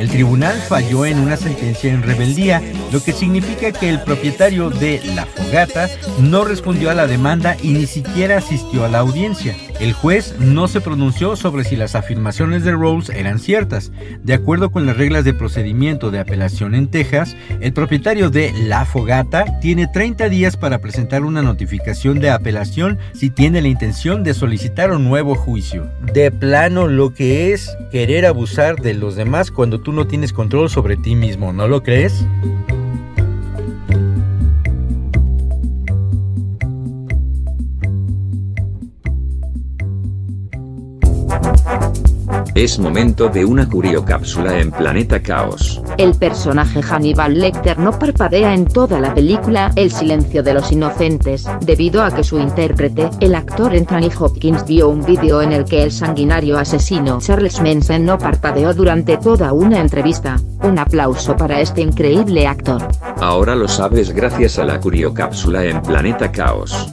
El 0.00 0.08
tribunal 0.08 0.56
falló 0.66 1.04
en 1.04 1.18
una 1.18 1.36
sentencia 1.36 1.92
en 1.92 2.02
rebeldía, 2.02 2.62
lo 2.90 3.04
que 3.04 3.12
significa 3.12 3.70
que 3.70 3.90
el 3.90 4.00
propietario 4.00 4.70
de 4.70 4.98
La 5.14 5.26
Fogata 5.26 5.90
no 6.22 6.42
respondió 6.46 6.88
a 6.88 6.94
la 6.94 7.06
demanda 7.06 7.54
y 7.62 7.74
ni 7.74 7.84
siquiera 7.84 8.38
asistió 8.38 8.86
a 8.86 8.88
la 8.88 9.00
audiencia. 9.00 9.54
El 9.78 9.92
juez 9.92 10.36
no 10.38 10.68
se 10.68 10.80
pronunció 10.80 11.36
sobre 11.36 11.64
si 11.64 11.76
las 11.76 11.94
afirmaciones 11.94 12.64
de 12.64 12.72
Rose 12.72 13.18
eran 13.18 13.38
ciertas. 13.38 13.92
De 14.22 14.32
acuerdo 14.32 14.70
con 14.70 14.86
las 14.86 14.96
reglas 14.96 15.24
de 15.24 15.34
procedimiento 15.34 16.10
de 16.10 16.18
apelación 16.18 16.74
en 16.74 16.88
Texas, 16.88 17.36
el 17.60 17.74
propietario 17.74 18.30
de 18.30 18.54
La 18.54 18.86
Fogata 18.86 19.58
tiene 19.60 19.86
30 19.86 20.30
días 20.30 20.56
para 20.56 20.78
presentar 20.78 21.24
una 21.24 21.42
notificación 21.42 22.20
de 22.20 22.30
apelación 22.30 22.98
si 23.12 23.28
tiene 23.28 23.60
la 23.60 23.68
intención 23.68 24.22
de 24.22 24.32
solicitar 24.32 24.92
un 24.92 25.04
nuevo 25.04 25.34
juicio. 25.34 25.90
De 26.12 26.30
plano 26.30 26.86
lo 26.86 27.12
que 27.12 27.52
es 27.52 27.70
querer 27.90 28.24
abusar 28.24 28.76
de 28.76 28.94
los 28.94 29.16
demás 29.16 29.50
cuando 29.50 29.80
tú 29.80 29.89
no 29.92 30.06
tienes 30.06 30.32
control 30.32 30.70
sobre 30.70 30.96
ti 30.96 31.14
mismo, 31.14 31.52
¿no 31.52 31.68
lo 31.68 31.82
crees? 31.82 32.24
Es 42.54 42.80
momento 42.80 43.28
de 43.28 43.44
una 43.44 43.68
curiocápsula 43.68 44.58
en 44.58 44.72
Planeta 44.72 45.22
Caos. 45.22 45.80
El 45.98 46.14
personaje 46.14 46.82
Hannibal 46.82 47.38
Lecter 47.38 47.78
no 47.78 47.96
parpadea 47.96 48.52
en 48.54 48.64
toda 48.64 48.98
la 48.98 49.14
película 49.14 49.70
El 49.76 49.92
silencio 49.92 50.42
de 50.42 50.54
los 50.54 50.72
inocentes, 50.72 51.48
debido 51.60 52.02
a 52.02 52.10
que 52.10 52.24
su 52.24 52.40
intérprete, 52.40 53.08
el 53.20 53.36
actor 53.36 53.72
Anthony 53.72 54.10
Hopkins 54.18 54.66
vio 54.66 54.88
un 54.88 55.04
vídeo 55.04 55.42
en 55.42 55.52
el 55.52 55.64
que 55.64 55.84
el 55.84 55.92
sanguinario 55.92 56.58
asesino 56.58 57.20
Charles 57.20 57.60
Manson 57.60 58.04
no 58.04 58.18
parpadeó 58.18 58.74
durante 58.74 59.16
toda 59.16 59.52
una 59.52 59.78
entrevista. 59.80 60.36
Un 60.64 60.78
aplauso 60.78 61.36
para 61.36 61.60
este 61.60 61.82
increíble 61.82 62.48
actor. 62.48 62.82
Ahora 63.20 63.54
lo 63.54 63.68
sabes 63.68 64.12
gracias 64.12 64.58
a 64.58 64.64
la 64.64 64.80
curiocápsula 64.80 65.64
en 65.64 65.80
Planeta 65.82 66.32
Caos. 66.32 66.92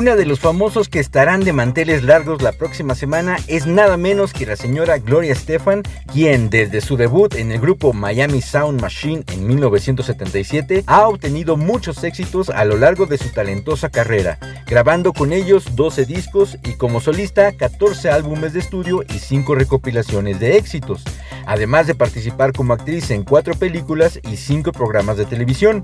Una 0.00 0.16
de 0.16 0.24
los 0.24 0.40
famosos 0.40 0.88
que 0.88 0.98
estarán 0.98 1.44
de 1.44 1.52
manteles 1.52 2.02
largos 2.04 2.40
la 2.40 2.52
próxima 2.52 2.94
semana 2.94 3.36
es 3.48 3.66
nada 3.66 3.98
menos 3.98 4.32
que 4.32 4.46
la 4.46 4.56
señora 4.56 4.96
Gloria 4.96 5.34
Estefan, 5.34 5.82
quien 6.10 6.48
desde 6.48 6.80
su 6.80 6.96
debut 6.96 7.34
en 7.34 7.52
el 7.52 7.60
grupo 7.60 7.92
Miami 7.92 8.40
Sound 8.40 8.80
Machine 8.80 9.24
en 9.30 9.46
1977 9.46 10.84
ha 10.86 11.06
obtenido 11.06 11.58
muchos 11.58 12.02
éxitos 12.02 12.48
a 12.48 12.64
lo 12.64 12.78
largo 12.78 13.04
de 13.04 13.18
su 13.18 13.28
talentosa 13.28 13.90
carrera, 13.90 14.38
grabando 14.66 15.12
con 15.12 15.34
ellos 15.34 15.76
12 15.76 16.06
discos 16.06 16.56
y 16.64 16.78
como 16.78 17.02
solista 17.02 17.52
14 17.52 18.08
álbumes 18.08 18.54
de 18.54 18.60
estudio 18.60 19.02
y 19.02 19.18
5 19.18 19.54
recopilaciones 19.54 20.40
de 20.40 20.56
éxitos, 20.56 21.04
además 21.44 21.86
de 21.86 21.94
participar 21.94 22.54
como 22.54 22.72
actriz 22.72 23.10
en 23.10 23.22
4 23.22 23.52
películas 23.56 24.18
y 24.22 24.38
5 24.38 24.72
programas 24.72 25.18
de 25.18 25.26
televisión. 25.26 25.82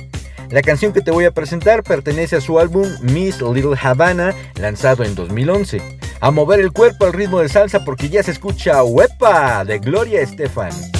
La 0.50 0.62
canción 0.62 0.92
que 0.92 1.00
te 1.00 1.10
voy 1.10 1.24
a 1.24 1.32
presentar 1.32 1.82
pertenece 1.82 2.36
a 2.36 2.40
su 2.40 2.60
álbum 2.60 2.86
Miss 3.02 3.42
Little 3.42 3.76
Havana, 3.82 4.05
lanzado 4.58 5.04
en 5.04 5.14
2011. 5.14 5.80
A 6.20 6.30
mover 6.30 6.60
el 6.60 6.72
cuerpo 6.72 7.06
al 7.06 7.12
ritmo 7.12 7.40
de 7.40 7.48
salsa 7.48 7.84
porque 7.84 8.08
ya 8.08 8.22
se 8.22 8.30
escucha 8.30 8.82
Huepa 8.82 9.64
de 9.64 9.78
Gloria 9.78 10.20
Estefan. 10.20 10.95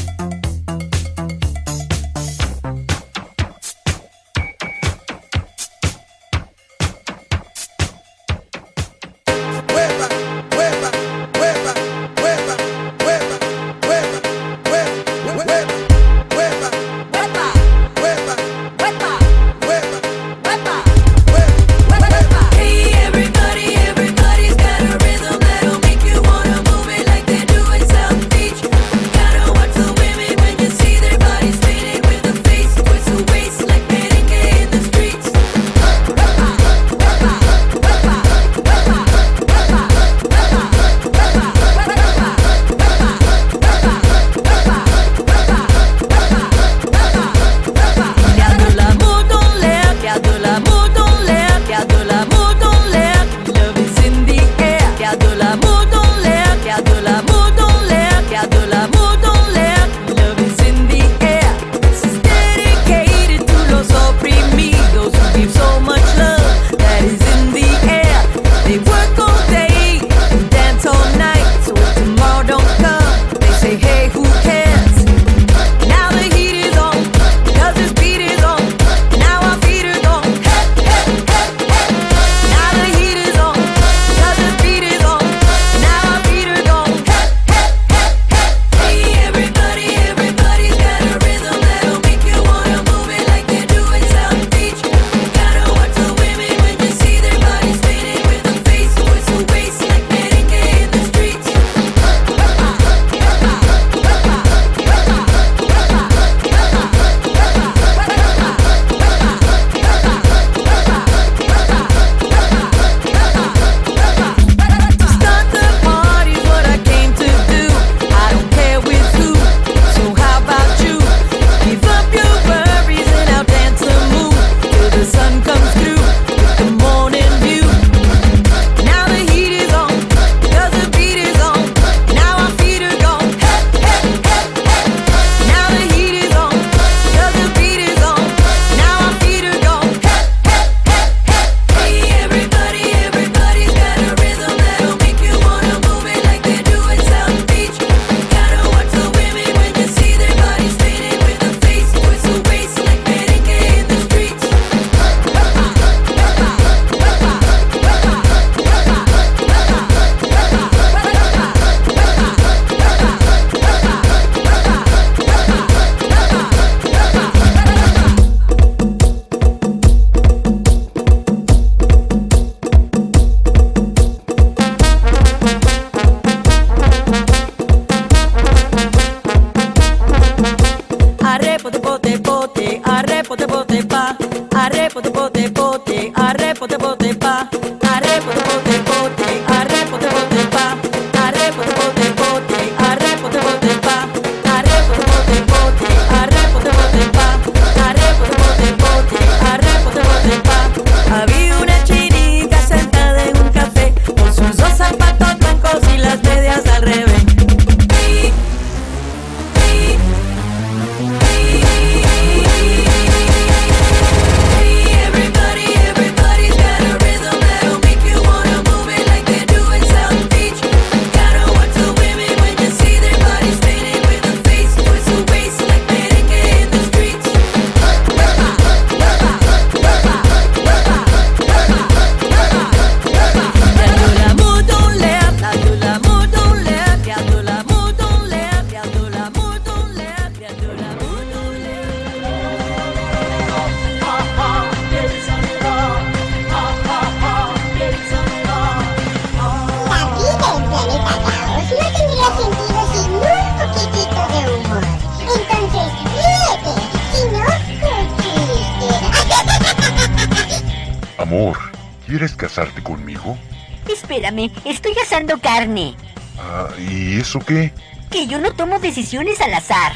Decisiones 269.47 269.53
al 269.53 269.55
azar. 269.55 269.93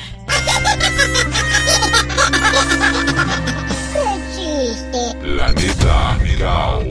¡Qué 3.93 4.05
chiste! 4.35 5.01
Planeta 5.21 6.19
Caos. 6.39 6.85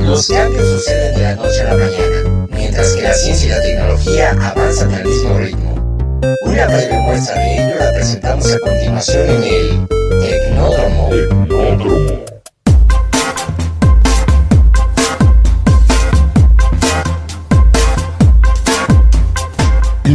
Los 0.00 0.28
cambios 0.28 0.66
suceden 0.68 1.14
de 1.16 1.22
la 1.22 1.34
noche 1.34 1.60
a 1.60 1.64
la 1.64 1.74
mañana, 1.74 2.46
mientras 2.50 2.92
que 2.94 3.02
la 3.02 3.14
ciencia 3.14 3.46
y 3.46 3.50
la 3.50 3.62
tecnología 3.62 4.30
avanzan 4.30 4.94
al 4.94 5.04
mismo 5.04 5.38
ritmo. 5.38 5.74
Una 6.42 6.66
breve 6.66 6.98
muestra 7.00 7.34
de 7.38 7.54
ello 7.54 7.74
la 7.78 7.92
presentamos 7.92 8.52
a 8.52 8.58
continuación 8.58 9.28
en 9.30 9.42
el 9.42 9.88
Tecnódromo. 10.20 11.10
Tecnódromo. 11.10 12.33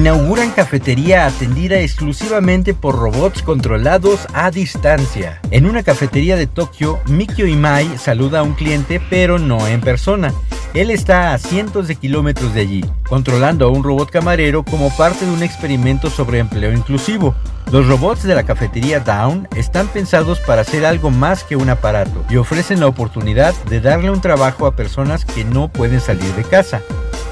Inauguran 0.09 0.49
cafetería 0.49 1.27
atendida 1.27 1.81
exclusivamente 1.81 2.73
por 2.73 2.95
robots 2.97 3.43
controlados 3.43 4.25
a 4.33 4.49
distancia. 4.49 5.39
En 5.51 5.67
una 5.67 5.83
cafetería 5.83 6.35
de 6.35 6.47
Tokio, 6.47 6.99
Mikio 7.05 7.45
Imai 7.45 7.95
saluda 7.99 8.39
a 8.39 8.41
un 8.41 8.55
cliente 8.55 8.99
pero 9.07 9.37
no 9.37 9.67
en 9.67 9.81
persona. 9.81 10.33
Él 10.73 10.89
está 10.89 11.35
a 11.35 11.37
cientos 11.37 11.87
de 11.87 11.95
kilómetros 11.95 12.55
de 12.55 12.61
allí, 12.61 12.85
controlando 13.07 13.67
a 13.67 13.69
un 13.69 13.83
robot 13.83 14.09
camarero 14.09 14.63
como 14.63 14.89
parte 14.97 15.27
de 15.27 15.31
un 15.31 15.43
experimento 15.43 16.09
sobre 16.09 16.39
empleo 16.39 16.73
inclusivo. 16.73 17.35
Los 17.71 17.85
robots 17.85 18.23
de 18.23 18.33
la 18.33 18.47
cafetería 18.47 19.01
Down 19.01 19.47
están 19.55 19.89
pensados 19.89 20.39
para 20.39 20.61
hacer 20.61 20.87
algo 20.87 21.11
más 21.11 21.43
que 21.43 21.55
un 21.55 21.69
aparato 21.69 22.25
y 22.31 22.37
ofrecen 22.37 22.79
la 22.79 22.87
oportunidad 22.87 23.53
de 23.65 23.79
darle 23.79 24.09
un 24.09 24.21
trabajo 24.21 24.65
a 24.65 24.75
personas 24.75 25.23
que 25.23 25.45
no 25.45 25.67
pueden 25.67 26.01
salir 26.01 26.33
de 26.33 26.45
casa. 26.45 26.81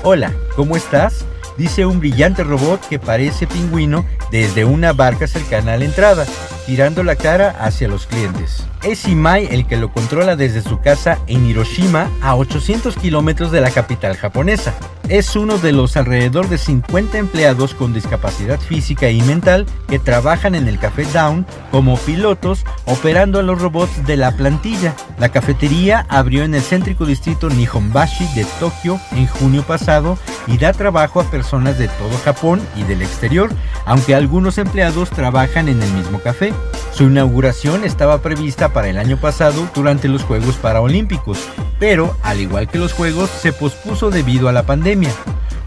Hola, 0.03 0.31
¿cómo 0.55 0.77
estás? 0.77 1.25
Dice 1.57 1.85
un 1.85 1.99
brillante 1.99 2.43
robot 2.43 2.87
que 2.87 2.99
parece 2.99 3.47
pingüino 3.47 4.05
desde 4.31 4.63
una 4.63 4.93
barca 4.93 5.27
cercana 5.27 5.73
a 5.73 5.77
la 5.77 5.85
entrada, 5.85 6.25
girando 6.65 7.03
la 7.03 7.15
cara 7.15 7.49
hacia 7.59 7.87
los 7.87 8.05
clientes. 8.05 8.63
Es 8.87 9.05
Imai 9.05 9.49
el 9.51 9.67
que 9.67 9.75
lo 9.75 9.91
controla 9.91 10.37
desde 10.37 10.61
su 10.61 10.79
casa 10.79 11.19
en 11.27 11.45
Hiroshima, 11.45 12.09
a 12.21 12.37
800 12.37 12.95
kilómetros 12.95 13.51
de 13.51 13.59
la 13.59 13.69
capital 13.69 14.15
japonesa. 14.15 14.73
Es 15.09 15.35
uno 15.35 15.57
de 15.57 15.73
los 15.73 15.97
alrededor 15.97 16.47
de 16.47 16.57
50 16.57 17.17
empleados 17.17 17.73
con 17.73 17.93
discapacidad 17.93 18.59
física 18.59 19.09
y 19.09 19.21
mental 19.21 19.65
que 19.89 19.99
trabajan 19.99 20.55
en 20.55 20.67
el 20.67 20.79
Café 20.79 21.05
Down 21.13 21.45
como 21.71 21.97
pilotos 21.97 22.65
operando 22.85 23.39
a 23.39 23.43
los 23.43 23.61
robots 23.61 24.05
de 24.05 24.17
la 24.17 24.35
plantilla. 24.35 24.95
La 25.17 25.29
cafetería 25.29 26.05
abrió 26.09 26.43
en 26.43 26.55
el 26.55 26.61
céntrico 26.61 27.05
distrito 27.05 27.49
Nihonbashi 27.49 28.25
de 28.35 28.45
Tokio 28.59 28.99
en 29.11 29.27
junio 29.27 29.63
pasado 29.63 30.17
y 30.45 30.57
da 30.57 30.73
trabajo 30.73 31.21
a 31.21 31.29
personas 31.29 31.77
de 31.77 31.87
todo 31.87 32.17
Japón 32.23 32.61
y 32.75 32.83
del 32.83 33.01
exterior, 33.01 33.49
aunque 33.85 34.15
algunos 34.15 34.57
empleados 34.57 35.09
trabajan 35.09 35.69
en 35.69 35.81
el 35.81 35.91
mismo 35.91 36.19
café. 36.19 36.53
Su 36.93 37.03
inauguración 37.03 37.85
estaba 37.85 38.21
prevista 38.21 38.73
para 38.77 38.89
el 38.89 38.99
año 38.99 39.17
pasado 39.17 39.67
durante 39.73 40.07
los 40.07 40.21
Juegos 40.21 40.57
Paralímpicos, 40.57 41.39
pero 41.79 42.15
al 42.21 42.39
igual 42.39 42.67
que 42.67 42.77
los 42.77 42.93
Juegos 42.93 43.27
se 43.31 43.51
pospuso 43.51 44.11
debido 44.11 44.49
a 44.49 44.51
la 44.51 44.67
pandemia. 44.67 45.09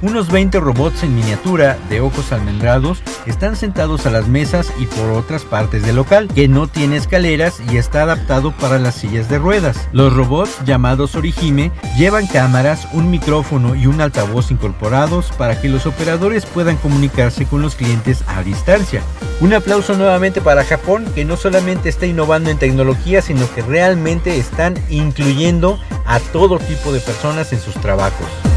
Unos 0.02 0.30
20 0.32 0.60
robots 0.60 1.02
en 1.02 1.14
miniatura 1.14 1.76
de 1.90 2.00
ojos 2.00 2.32
almendrados 2.32 3.02
están 3.26 3.54
sentados 3.54 4.06
a 4.06 4.10
las 4.10 4.28
mesas 4.28 4.72
y 4.78 4.86
por 4.86 5.10
otras 5.10 5.44
partes 5.44 5.84
del 5.84 5.96
local, 5.96 6.26
que 6.34 6.48
no 6.48 6.68
tiene 6.68 6.96
escaleras 6.96 7.60
y 7.70 7.76
está 7.76 8.04
adaptado 8.04 8.50
para 8.52 8.78
las 8.78 8.94
sillas 8.94 9.28
de 9.28 9.38
ruedas. 9.38 9.88
Los 9.92 10.14
robots 10.14 10.56
llamados 10.64 11.16
Orihime 11.16 11.70
llevan 11.98 12.26
cámaras, 12.26 12.88
un 12.92 13.10
micrófono 13.10 13.74
y 13.74 13.86
un 13.86 14.00
altavoz 14.00 14.50
incorporados 14.50 15.32
para 15.36 15.60
que 15.60 15.68
los 15.68 15.84
operadores 15.84 16.46
puedan 16.46 16.78
comunicarse 16.78 17.44
con 17.44 17.60
los 17.60 17.74
clientes 17.74 18.24
a 18.26 18.42
distancia. 18.42 19.02
Un 19.42 19.52
aplauso 19.52 19.94
nuevamente 19.94 20.40
para 20.40 20.64
Japón, 20.64 21.04
que 21.14 21.26
no 21.26 21.36
solamente 21.36 21.90
está 21.90 22.06
innovando 22.06 22.48
en 22.48 22.58
tecnología, 22.58 23.20
sino 23.20 23.46
que 23.54 23.60
realmente 23.60 24.38
están 24.38 24.74
incluyendo 24.88 25.78
a 26.06 26.20
todo 26.20 26.58
tipo 26.58 26.90
de 26.90 27.00
personas 27.00 27.52
en 27.52 27.60
sus 27.60 27.74
trabajos. 27.74 28.49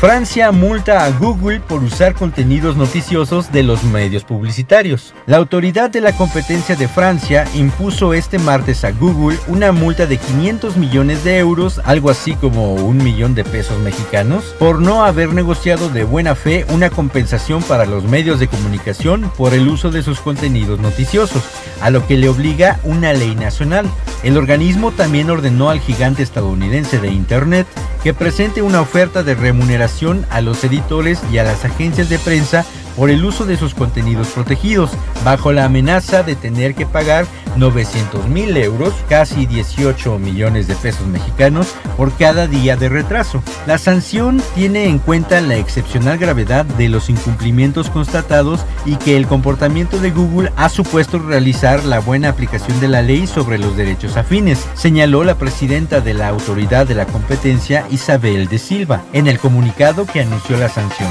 Francia 0.00 0.50
multa 0.50 1.04
a 1.04 1.10
Google 1.10 1.60
por 1.60 1.84
usar 1.84 2.14
contenidos 2.14 2.74
noticiosos 2.74 3.52
de 3.52 3.62
los 3.62 3.84
medios 3.84 4.24
publicitarios. 4.24 5.12
La 5.26 5.36
autoridad 5.36 5.90
de 5.90 6.00
la 6.00 6.16
competencia 6.16 6.74
de 6.74 6.88
Francia 6.88 7.46
impuso 7.52 8.14
este 8.14 8.38
martes 8.38 8.82
a 8.84 8.92
Google 8.92 9.36
una 9.46 9.72
multa 9.72 10.06
de 10.06 10.16
500 10.16 10.78
millones 10.78 11.22
de 11.22 11.36
euros, 11.36 11.82
algo 11.84 12.08
así 12.08 12.34
como 12.34 12.76
un 12.76 12.96
millón 12.96 13.34
de 13.34 13.44
pesos 13.44 13.78
mexicanos, 13.80 14.54
por 14.58 14.80
no 14.80 15.04
haber 15.04 15.34
negociado 15.34 15.90
de 15.90 16.04
buena 16.04 16.34
fe 16.34 16.64
una 16.70 16.88
compensación 16.88 17.62
para 17.62 17.84
los 17.84 18.04
medios 18.04 18.40
de 18.40 18.48
comunicación 18.48 19.30
por 19.36 19.52
el 19.52 19.68
uso 19.68 19.90
de 19.90 20.02
sus 20.02 20.20
contenidos 20.20 20.80
noticiosos, 20.80 21.42
a 21.82 21.90
lo 21.90 22.06
que 22.06 22.16
le 22.16 22.30
obliga 22.30 22.80
una 22.84 23.12
ley 23.12 23.34
nacional. 23.34 23.86
El 24.22 24.38
organismo 24.38 24.92
también 24.92 25.28
ordenó 25.28 25.68
al 25.68 25.80
gigante 25.80 26.22
estadounidense 26.22 26.98
de 27.00 27.08
Internet 27.08 27.66
que 28.02 28.14
presente 28.14 28.62
una 28.62 28.80
oferta 28.80 29.22
de 29.22 29.34
remuneración 29.34 29.89
a 30.30 30.40
los 30.40 30.64
editores 30.64 31.18
y 31.30 31.36
a 31.38 31.44
las 31.44 31.64
agencias 31.66 32.08
de 32.08 32.18
prensa 32.18 32.64
por 32.96 33.10
el 33.10 33.24
uso 33.24 33.46
de 33.46 33.56
sus 33.56 33.74
contenidos 33.74 34.28
protegidos, 34.28 34.90
bajo 35.24 35.52
la 35.52 35.64
amenaza 35.64 36.22
de 36.22 36.36
tener 36.36 36.74
que 36.74 36.86
pagar 36.86 37.26
900 37.56 38.28
mil 38.28 38.56
euros, 38.56 38.94
casi 39.08 39.46
18 39.46 40.18
millones 40.18 40.68
de 40.68 40.74
pesos 40.76 41.06
mexicanos, 41.06 41.74
por 41.96 42.12
cada 42.12 42.46
día 42.46 42.76
de 42.76 42.88
retraso. 42.88 43.42
La 43.66 43.78
sanción 43.78 44.42
tiene 44.54 44.86
en 44.86 44.98
cuenta 44.98 45.40
la 45.40 45.56
excepcional 45.56 46.18
gravedad 46.18 46.64
de 46.64 46.88
los 46.88 47.10
incumplimientos 47.10 47.90
constatados 47.90 48.60
y 48.84 48.96
que 48.96 49.16
el 49.16 49.26
comportamiento 49.26 49.98
de 49.98 50.10
Google 50.10 50.52
ha 50.56 50.68
supuesto 50.68 51.18
realizar 51.18 51.84
la 51.84 52.00
buena 52.00 52.28
aplicación 52.28 52.80
de 52.80 52.88
la 52.88 53.02
ley 53.02 53.26
sobre 53.26 53.58
los 53.58 53.76
derechos 53.76 54.16
afines, 54.16 54.66
señaló 54.74 55.24
la 55.24 55.36
presidenta 55.36 56.00
de 56.00 56.14
la 56.14 56.28
Autoridad 56.28 56.86
de 56.86 56.94
la 56.94 57.06
Competencia, 57.06 57.86
Isabel 57.90 58.48
de 58.48 58.58
Silva, 58.58 59.02
en 59.12 59.26
el 59.26 59.38
comunicado 59.38 60.06
que 60.06 60.20
anunció 60.20 60.56
la 60.56 60.68
sanción. 60.68 61.10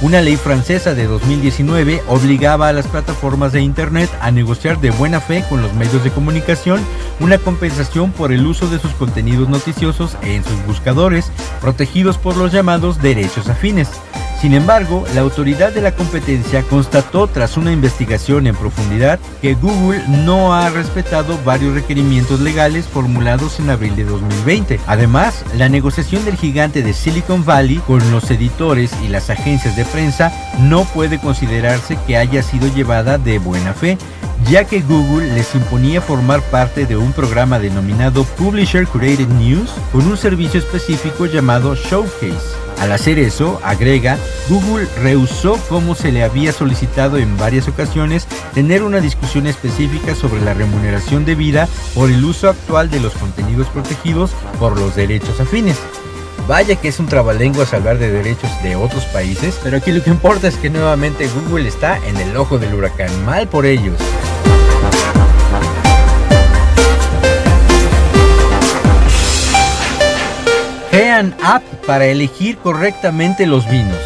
Una 0.00 0.20
ley 0.20 0.36
francesa 0.36 0.94
de 0.94 1.06
2019 1.18 2.02
obligaba 2.06 2.68
a 2.68 2.72
las 2.72 2.86
plataformas 2.86 3.52
de 3.52 3.60
Internet 3.60 4.08
a 4.20 4.30
negociar 4.30 4.80
de 4.80 4.90
buena 4.90 5.20
fe 5.20 5.44
con 5.48 5.60
los 5.60 5.74
medios 5.74 6.04
de 6.04 6.10
comunicación 6.10 6.80
una 7.18 7.38
compensación 7.38 8.12
por 8.12 8.32
el 8.32 8.46
uso 8.46 8.68
de 8.68 8.78
sus 8.78 8.92
contenidos 8.92 9.48
noticiosos 9.48 10.16
en 10.22 10.44
sus 10.44 10.64
buscadores, 10.66 11.32
protegidos 11.60 12.18
por 12.18 12.36
los 12.36 12.52
llamados 12.52 13.02
derechos 13.02 13.48
afines. 13.48 13.88
Sin 14.40 14.54
embargo, 14.54 15.04
la 15.16 15.22
autoridad 15.22 15.72
de 15.72 15.82
la 15.82 15.96
competencia 15.96 16.62
constató 16.62 17.26
tras 17.26 17.56
una 17.56 17.72
investigación 17.72 18.46
en 18.46 18.54
profundidad 18.54 19.18
que 19.42 19.54
Google 19.54 20.00
no 20.06 20.54
ha 20.54 20.70
respetado 20.70 21.36
varios 21.44 21.74
requerimientos 21.74 22.38
legales 22.38 22.86
formulados 22.86 23.58
en 23.58 23.68
abril 23.70 23.96
de 23.96 24.04
2020. 24.04 24.78
Además, 24.86 25.44
la 25.56 25.68
negociación 25.68 26.24
del 26.24 26.36
gigante 26.36 26.84
de 26.84 26.92
Silicon 26.92 27.44
Valley 27.44 27.78
con 27.78 28.12
los 28.12 28.30
editores 28.30 28.92
y 29.04 29.08
las 29.08 29.28
agencias 29.28 29.74
de 29.74 29.84
prensa 29.84 30.32
no 30.60 30.84
puede 30.84 31.07
considerarse 31.16 31.96
que 32.06 32.18
haya 32.18 32.42
sido 32.42 32.68
llevada 32.68 33.16
de 33.16 33.38
buena 33.38 33.72
fe, 33.72 33.96
ya 34.50 34.64
que 34.64 34.82
Google 34.82 35.32
les 35.32 35.54
imponía 35.54 36.02
formar 36.02 36.42
parte 36.42 36.84
de 36.84 36.98
un 36.98 37.14
programa 37.14 37.58
denominado 37.58 38.24
Publisher 38.24 38.86
Curated 38.86 39.28
News 39.28 39.70
con 39.92 40.06
un 40.06 40.18
servicio 40.18 40.60
específico 40.60 41.24
llamado 41.24 41.74
Showcase. 41.74 42.68
Al 42.78 42.92
hacer 42.92 43.18
eso, 43.18 43.60
agrega, 43.64 44.18
Google 44.48 44.86
rehusó 45.02 45.58
como 45.68 45.94
se 45.94 46.12
le 46.12 46.22
había 46.22 46.52
solicitado 46.52 47.16
en 47.16 47.36
varias 47.36 47.66
ocasiones 47.66 48.28
tener 48.54 48.82
una 48.82 49.00
discusión 49.00 49.46
específica 49.46 50.14
sobre 50.14 50.40
la 50.42 50.54
remuneración 50.54 51.24
debida 51.24 51.68
por 51.94 52.10
el 52.10 52.24
uso 52.24 52.48
actual 52.48 52.90
de 52.90 53.00
los 53.00 53.14
contenidos 53.14 53.66
protegidos 53.68 54.30
por 54.60 54.78
los 54.78 54.94
derechos 54.94 55.40
afines. 55.40 55.76
Vaya 56.48 56.76
que 56.76 56.88
es 56.88 56.98
un 56.98 57.04
trabalenguas 57.04 57.74
hablar 57.74 57.98
de 57.98 58.10
derechos 58.10 58.50
de 58.62 58.74
otros 58.74 59.04
países, 59.04 59.60
pero 59.62 59.76
aquí 59.76 59.92
lo 59.92 60.02
que 60.02 60.08
importa 60.08 60.48
es 60.48 60.56
que 60.56 60.70
nuevamente 60.70 61.28
Google 61.28 61.68
está 61.68 61.98
en 62.08 62.16
el 62.16 62.34
ojo 62.38 62.58
del 62.58 62.72
huracán. 62.72 63.10
Mal 63.26 63.46
por 63.48 63.66
ellos. 63.66 63.94
Crean 70.90 71.36
app 71.42 71.62
para 71.86 72.06
elegir 72.06 72.56
correctamente 72.56 73.44
los 73.44 73.68
vinos. 73.68 74.00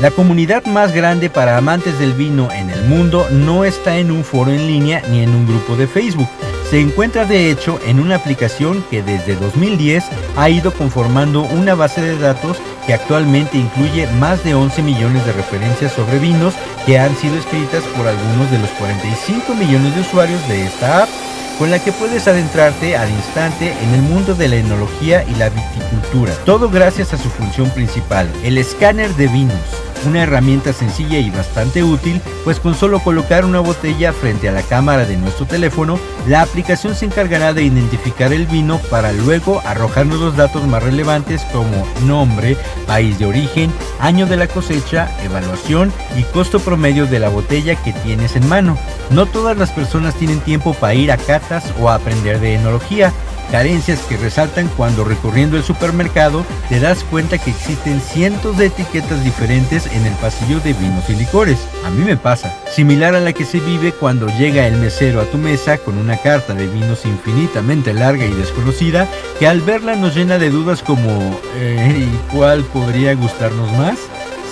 La 0.00 0.12
comunidad 0.12 0.64
más 0.66 0.92
grande 0.92 1.30
para 1.30 1.56
amantes 1.56 1.98
del 1.98 2.12
vino 2.12 2.52
en 2.52 2.70
el 2.70 2.84
mundo 2.84 3.26
no 3.32 3.64
está 3.64 3.96
en 3.96 4.12
un 4.12 4.22
foro 4.22 4.52
en 4.52 4.68
línea 4.68 5.02
ni 5.10 5.24
en 5.24 5.30
un 5.30 5.48
grupo 5.48 5.74
de 5.74 5.88
Facebook. 5.88 6.28
Se 6.72 6.80
encuentra 6.80 7.26
de 7.26 7.50
hecho 7.50 7.78
en 7.84 8.00
una 8.00 8.16
aplicación 8.16 8.82
que 8.90 9.02
desde 9.02 9.36
2010 9.36 10.04
ha 10.36 10.48
ido 10.48 10.72
conformando 10.72 11.42
una 11.42 11.74
base 11.74 12.00
de 12.00 12.16
datos 12.16 12.56
que 12.86 12.94
actualmente 12.94 13.58
incluye 13.58 14.06
más 14.12 14.42
de 14.42 14.54
11 14.54 14.80
millones 14.80 15.26
de 15.26 15.32
referencias 15.32 15.92
sobre 15.92 16.18
vinos 16.18 16.54
que 16.86 16.98
han 16.98 17.14
sido 17.14 17.36
escritas 17.36 17.84
por 17.94 18.08
algunos 18.08 18.50
de 18.50 18.58
los 18.58 18.70
45 18.70 19.54
millones 19.54 19.94
de 19.94 20.00
usuarios 20.00 20.48
de 20.48 20.64
esta 20.64 21.02
app, 21.02 21.10
con 21.58 21.70
la 21.70 21.78
que 21.78 21.92
puedes 21.92 22.26
adentrarte 22.26 22.96
al 22.96 23.10
instante 23.10 23.74
en 23.82 23.92
el 23.92 24.00
mundo 24.00 24.34
de 24.34 24.48
la 24.48 24.56
enología 24.56 25.26
y 25.28 25.34
la 25.34 25.50
viticultura. 25.50 26.32
Todo 26.46 26.70
gracias 26.70 27.12
a 27.12 27.18
su 27.18 27.28
función 27.28 27.68
principal, 27.68 28.30
el 28.44 28.56
escáner 28.56 29.14
de 29.16 29.28
vinos 29.28 29.91
una 30.06 30.22
herramienta 30.22 30.72
sencilla 30.72 31.18
y 31.18 31.30
bastante 31.30 31.82
útil, 31.82 32.20
pues 32.44 32.60
con 32.60 32.74
solo 32.74 33.00
colocar 33.00 33.44
una 33.44 33.60
botella 33.60 34.12
frente 34.12 34.48
a 34.48 34.52
la 34.52 34.62
cámara 34.62 35.04
de 35.04 35.16
nuestro 35.16 35.46
teléfono, 35.46 35.98
la 36.26 36.42
aplicación 36.42 36.94
se 36.94 37.06
encargará 37.06 37.52
de 37.52 37.64
identificar 37.64 38.32
el 38.32 38.46
vino 38.46 38.78
para 38.90 39.12
luego 39.12 39.60
arrojarnos 39.64 40.20
los 40.20 40.36
datos 40.36 40.66
más 40.66 40.82
relevantes 40.82 41.42
como 41.52 41.86
nombre, 42.06 42.56
país 42.86 43.18
de 43.18 43.26
origen, 43.26 43.72
año 44.00 44.26
de 44.26 44.36
la 44.36 44.46
cosecha, 44.46 45.08
evaluación 45.24 45.92
y 46.16 46.22
costo 46.24 46.60
promedio 46.60 47.06
de 47.06 47.18
la 47.18 47.28
botella 47.28 47.74
que 47.82 47.92
tienes 47.92 48.36
en 48.36 48.48
mano. 48.48 48.76
No 49.10 49.26
todas 49.26 49.56
las 49.56 49.70
personas 49.70 50.14
tienen 50.14 50.40
tiempo 50.40 50.74
para 50.74 50.94
ir 50.94 51.12
a 51.12 51.16
catas 51.16 51.64
o 51.80 51.90
aprender 51.90 52.40
de 52.40 52.54
enología, 52.54 53.12
carencias 53.50 54.00
que 54.00 54.16
resaltan 54.16 54.68
cuando 54.76 55.04
recorriendo 55.04 55.56
el 55.56 55.62
supermercado 55.62 56.44
te 56.68 56.80
das 56.80 57.04
cuenta 57.04 57.38
que 57.38 57.50
existen 57.50 58.00
cientos 58.00 58.56
de 58.56 58.66
etiquetas 58.66 59.22
diferentes 59.24 59.86
en 59.86 60.06
el 60.06 60.14
pasillo 60.14 60.60
de 60.60 60.72
vinos 60.72 61.08
y 61.08 61.14
licores. 61.14 61.58
A 61.84 61.90
mí 61.90 62.04
me 62.04 62.16
pasa, 62.16 62.54
similar 62.70 63.14
a 63.14 63.20
la 63.20 63.32
que 63.32 63.44
se 63.44 63.60
vive 63.60 63.92
cuando 63.92 64.28
llega 64.28 64.66
el 64.66 64.76
mesero 64.76 65.20
a 65.20 65.24
tu 65.24 65.38
mesa 65.38 65.78
con 65.78 65.98
una 65.98 66.16
carta 66.16 66.54
de 66.54 66.66
vinos 66.66 67.04
infinitamente 67.04 67.94
larga 67.94 68.24
y 68.24 68.32
desconocida 68.32 69.08
que 69.38 69.46
al 69.46 69.60
verla 69.60 69.96
nos 69.96 70.14
llena 70.14 70.38
de 70.38 70.50
dudas 70.50 70.82
como 70.82 71.40
eh, 71.56 72.08
¿y 72.08 72.34
cuál 72.34 72.64
podría 72.64 73.14
gustarnos 73.14 73.70
más? 73.72 73.98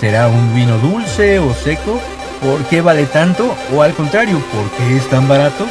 ¿Será 0.00 0.29
un 0.29 0.55
vino 0.55 0.79
dulce 0.79 1.38
o 1.38 1.55
seco? 1.55 2.00
¿Por 2.40 2.64
qué 2.64 2.81
vale 2.81 3.05
tanto? 3.05 3.55
¿O 3.74 3.83
al 3.83 3.92
contrario, 3.92 4.40
por 4.53 4.70
qué 4.70 4.96
es 4.96 5.09
tan 5.11 5.29
barato? 5.29 5.66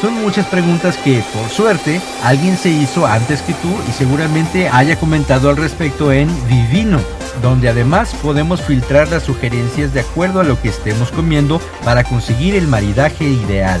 Son 0.00 0.14
muchas 0.22 0.46
preguntas 0.46 0.96
que, 0.96 1.24
por 1.34 1.48
suerte, 1.48 2.00
alguien 2.22 2.56
se 2.56 2.68
hizo 2.68 3.04
antes 3.04 3.42
que 3.42 3.52
tú 3.54 3.68
y 3.88 3.92
seguramente 3.92 4.68
haya 4.68 4.94
comentado 4.94 5.50
al 5.50 5.56
respecto 5.56 6.12
en 6.12 6.28
Vivino, 6.48 7.00
donde 7.42 7.68
además 7.68 8.14
podemos 8.22 8.62
filtrar 8.62 9.08
las 9.08 9.24
sugerencias 9.24 9.92
de 9.92 10.00
acuerdo 10.00 10.38
a 10.38 10.44
lo 10.44 10.60
que 10.62 10.68
estemos 10.68 11.10
comiendo 11.10 11.60
para 11.84 12.04
conseguir 12.04 12.54
el 12.54 12.68
maridaje 12.68 13.24
ideal. 13.24 13.80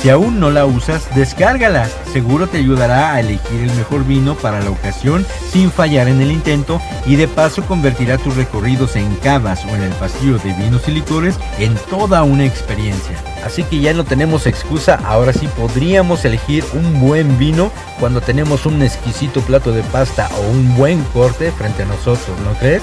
Si 0.00 0.10
aún 0.10 0.38
no 0.38 0.50
la 0.50 0.64
usas, 0.64 1.12
descárgala. 1.16 1.88
Seguro 2.12 2.46
te 2.46 2.58
ayudará 2.58 3.14
a 3.14 3.20
elegir 3.20 3.60
el 3.60 3.72
mejor 3.72 4.04
vino 4.04 4.36
para 4.36 4.60
la 4.60 4.70
ocasión 4.70 5.26
sin 5.50 5.72
fallar 5.72 6.06
en 6.06 6.20
el 6.20 6.30
intento 6.30 6.80
y 7.04 7.16
de 7.16 7.26
paso 7.26 7.64
convertirá 7.66 8.16
tus 8.16 8.36
recorridos 8.36 8.94
en 8.94 9.12
cavas 9.16 9.64
o 9.64 9.74
en 9.74 9.82
el 9.82 9.92
pasillo 9.94 10.38
de 10.38 10.52
vinos 10.52 10.86
y 10.86 10.92
licores 10.92 11.36
en 11.58 11.74
toda 11.90 12.22
una 12.22 12.44
experiencia. 12.44 13.16
Así 13.44 13.64
que 13.64 13.80
ya 13.80 13.92
no 13.92 14.04
tenemos 14.04 14.46
excusa, 14.46 15.00
ahora 15.04 15.32
sí 15.32 15.48
podríamos 15.48 16.24
elegir 16.24 16.64
un 16.74 17.00
buen 17.00 17.36
vino 17.36 17.72
cuando 17.98 18.20
tenemos 18.20 18.66
un 18.66 18.82
exquisito 18.82 19.40
plato 19.40 19.72
de 19.72 19.82
pasta 19.82 20.28
o 20.36 20.50
un 20.50 20.76
buen 20.76 21.02
corte 21.12 21.50
frente 21.50 21.82
a 21.82 21.86
nosotros, 21.86 22.38
¿no 22.44 22.52
crees? 22.58 22.82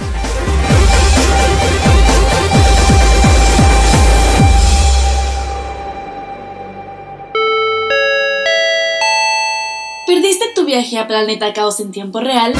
Viaje 10.75 10.97
a 10.97 11.07
Planeta 11.07 11.53
Caos 11.53 11.79
en 11.79 11.91
tiempo 11.91 12.19
real? 12.19 12.51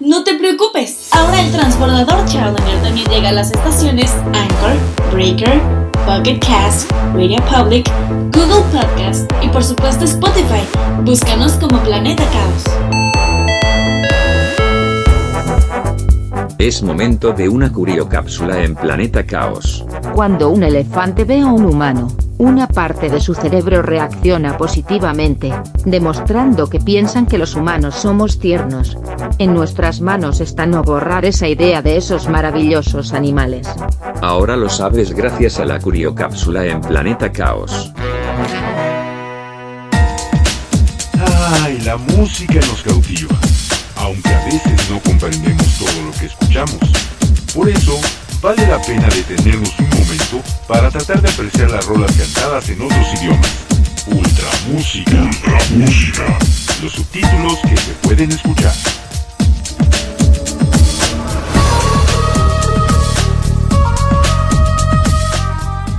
No 0.00 0.24
te 0.24 0.34
preocupes, 0.38 1.10
ahora 1.12 1.42
el 1.42 1.52
transbordador 1.52 2.24
Challenger 2.24 2.80
también 2.82 3.06
llega 3.10 3.28
a 3.28 3.32
las 3.32 3.52
estaciones 3.52 4.10
Anchor, 4.32 5.12
Breaker, 5.12 5.60
Pocket 6.06 6.38
Cast, 6.38 6.90
Radio 7.12 7.36
Public, 7.44 7.86
Google 8.32 8.62
Podcast 8.72 9.30
y 9.42 9.48
por 9.48 9.62
supuesto 9.62 10.06
Spotify. 10.06 10.62
Búscanos 11.02 11.52
como 11.60 11.78
Planeta 11.82 12.24
Caos. 12.32 12.64
Es 16.56 16.82
momento 16.82 17.34
de 17.34 17.50
una 17.50 17.70
curiocápsula 17.70 18.64
en 18.64 18.74
Planeta 18.74 19.26
Caos. 19.26 19.84
Cuando 20.14 20.48
un 20.48 20.62
elefante 20.62 21.24
ve 21.24 21.42
a 21.42 21.46
un 21.48 21.66
humano, 21.66 22.08
una 22.38 22.66
parte 22.66 23.08
de 23.08 23.20
su 23.20 23.34
cerebro 23.34 23.82
reacciona 23.82 24.56
positivamente, 24.56 25.52
demostrando 25.84 26.68
que 26.68 26.80
piensan 26.80 27.26
que 27.26 27.38
los 27.38 27.54
humanos 27.54 27.94
somos 27.94 28.38
tiernos. 28.38 28.96
En 29.38 29.54
nuestras 29.54 30.00
manos 30.00 30.40
está 30.40 30.66
no 30.66 30.82
borrar 30.82 31.24
esa 31.24 31.48
idea 31.48 31.82
de 31.82 31.96
esos 31.96 32.28
maravillosos 32.28 33.12
animales. 33.12 33.68
Ahora 34.20 34.56
lo 34.56 34.68
sabes 34.68 35.12
gracias 35.12 35.60
a 35.60 35.64
la 35.64 35.78
curiocápsula 35.78 36.66
en 36.66 36.80
Planeta 36.80 37.30
Caos. 37.30 37.92
Ay, 41.62 41.78
la 41.84 41.96
música 41.96 42.54
nos 42.54 42.82
cautiva, 42.82 43.36
aunque 43.96 44.28
a 44.28 44.44
veces 44.46 44.90
no 44.90 45.00
comprendemos 45.00 45.78
todo 45.78 46.02
lo 46.06 46.12
que 46.18 46.26
escuchamos. 46.26 46.78
Por 47.54 47.68
eso, 47.68 47.98
vale 48.44 48.66
la 48.66 48.78
pena 48.78 49.08
detenernos 49.08 49.72
un 49.78 49.88
momento 49.88 50.42
para 50.68 50.90
tratar 50.90 51.22
de 51.22 51.30
apreciar 51.30 51.70
las 51.70 51.86
rolas 51.86 52.12
cantadas 52.12 52.68
en 52.68 52.82
otros 52.82 53.14
idiomas. 53.14 53.50
Ultra 54.06 54.48
música. 54.68 55.30
Los 56.82 56.92
subtítulos 56.92 57.58
que 57.60 57.76
se 57.78 57.92
pueden 58.02 58.32
escuchar. 58.32 59.03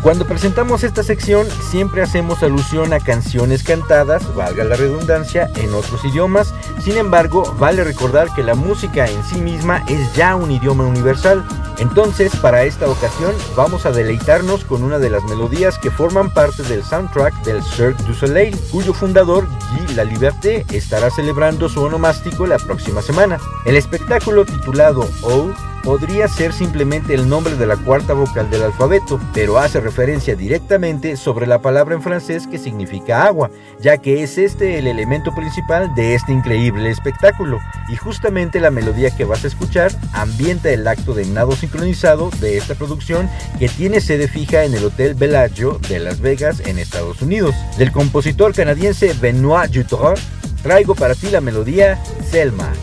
Cuando 0.05 0.27
presentamos 0.27 0.83
esta 0.83 1.01
sección 1.01 1.47
siempre 1.71 2.03
hacemos 2.03 2.43
alusión 2.43 2.93
a 2.93 2.99
canciones 2.99 3.63
cantadas, 3.63 4.35
valga 4.35 4.63
la 4.63 4.75
redundancia, 4.75 5.49
en 5.55 5.73
otros 5.73 6.05
idiomas. 6.05 6.53
Sin 6.79 6.97
embargo, 6.97 7.55
vale 7.57 7.83
recordar 7.83 8.31
que 8.35 8.43
la 8.43 8.53
música 8.53 9.09
en 9.09 9.23
sí 9.23 9.41
misma 9.41 9.83
es 9.87 10.13
ya 10.13 10.35
un 10.35 10.51
idioma 10.51 10.85
universal. 10.85 11.43
Entonces, 11.79 12.35
para 12.35 12.65
esta 12.65 12.87
ocasión, 12.87 13.33
vamos 13.55 13.87
a 13.87 13.91
deleitarnos 13.91 14.63
con 14.63 14.83
una 14.83 14.99
de 14.99 15.09
las 15.09 15.23
melodías 15.23 15.79
que 15.79 15.89
forman 15.89 16.31
parte 16.31 16.61
del 16.61 16.83
soundtrack 16.83 17.43
del 17.43 17.63
Cirque 17.63 18.03
du 18.03 18.13
Soleil, 18.13 18.55
cuyo 18.71 18.93
fundador, 18.93 19.47
Guy 19.71 19.95
Laliberté, 19.95 20.67
estará 20.71 21.09
celebrando 21.09 21.67
su 21.67 21.81
onomástico 21.81 22.45
la 22.45 22.59
próxima 22.59 23.01
semana. 23.01 23.39
El 23.65 23.75
espectáculo 23.75 24.45
titulado 24.45 25.09
O 25.23 25.49
podría 25.85 26.27
ser 26.27 26.51
simplemente 26.51 27.13
el 27.13 27.29
nombre 27.29 27.55
de 27.55 27.67
la 27.67 27.77
cuarta 27.77 28.13
vocal 28.13 28.49
del 28.49 28.63
alfabeto, 28.63 29.19
pero 29.35 29.59
hace 29.59 29.79
referencia 29.79 30.35
directamente 30.35 31.15
sobre 31.15 31.45
la 31.45 31.61
palabra 31.61 31.93
en 31.93 32.01
francés 32.01 32.47
que 32.47 32.57
significa 32.57 33.25
agua, 33.25 33.51
ya 33.79 33.99
que 33.99 34.23
es 34.23 34.39
este 34.39 34.79
el 34.79 34.87
elemento 34.87 35.33
principal 35.35 35.93
de 35.93 36.15
este 36.15 36.33
increíble 36.33 36.89
espectáculo, 36.89 37.59
y 37.87 37.95
justamente 37.95 38.59
la 38.59 38.71
melodía 38.71 39.15
que 39.15 39.25
vas 39.25 39.43
a 39.43 39.47
escuchar 39.47 39.91
ambienta 40.11 40.71
el 40.71 40.87
acto 40.87 41.13
de 41.13 41.25
nado 41.27 41.51
sincronizado 41.51 42.31
de 42.41 42.57
esta 42.57 42.73
producción 42.73 43.29
que 43.59 43.69
tiene 43.69 44.01
sede 44.01 44.27
fija 44.27 44.63
en 44.63 44.73
el 44.73 44.85
Hotel 44.85 45.13
Bellagio 45.13 45.79
de 45.87 45.99
Las 45.99 46.19
Vegas 46.19 46.61
en 46.65 46.79
Estados 46.79 47.21
Unidos. 47.21 47.53
Del 47.77 47.91
compositor 47.91 48.55
canadiense 48.55 49.13
Benoit 49.13 49.71
Jutron, 49.71 50.15
traigo 50.63 50.95
para 50.95 51.13
ti 51.13 51.29
la 51.29 51.41
melodía 51.41 52.01
Selma. 52.31 52.73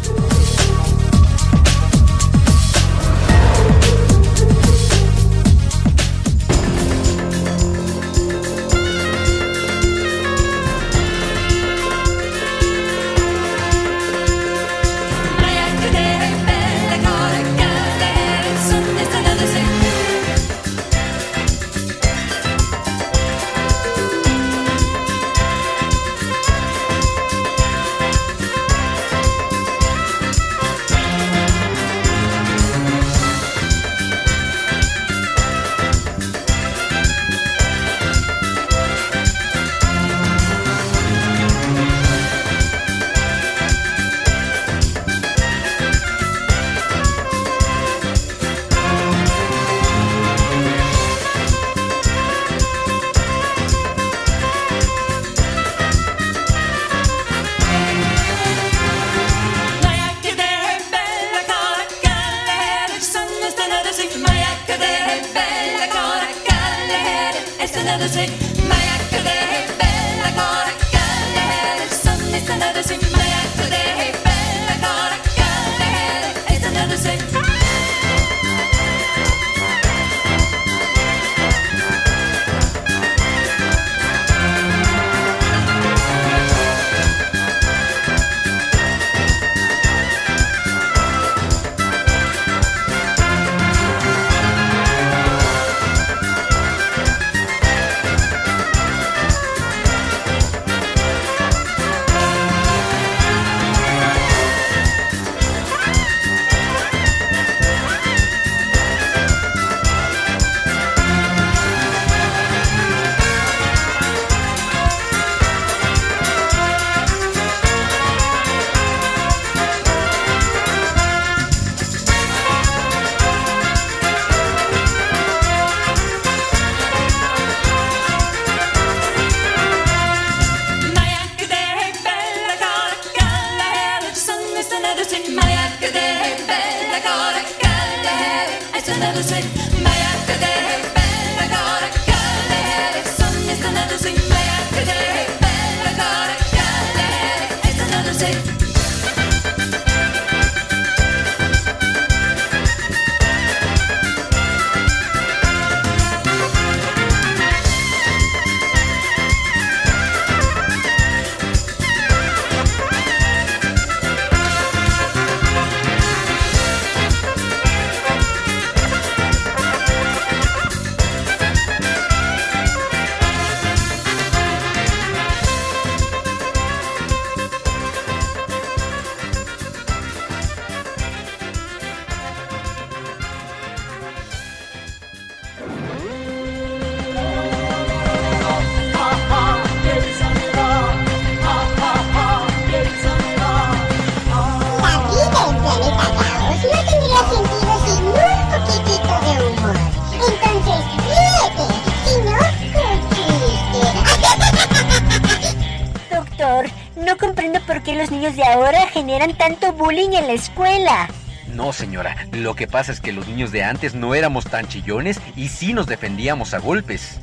Tanto 209.30 209.72
bullying 209.72 210.12
en 210.12 210.26
la 210.26 210.32
escuela. 210.32 211.08
No, 211.54 211.72
señora, 211.72 212.16
lo 212.32 212.56
que 212.56 212.66
pasa 212.66 212.92
es 212.92 213.00
que 213.00 213.12
los 213.12 213.28
niños 213.28 213.52
de 213.52 213.62
antes 213.62 213.94
no 213.94 214.14
éramos 214.14 214.46
tan 214.46 214.66
chillones 214.68 215.20
y 215.36 215.48
sí 215.48 215.72
nos 215.74 215.86
defendíamos 215.86 216.54
a 216.54 216.58
golpes. 216.58 217.20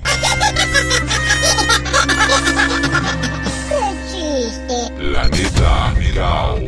¡Qué 3.70 3.82
chiste! 4.12 4.94
Planeta 4.98 5.94
Caos. 6.16 6.60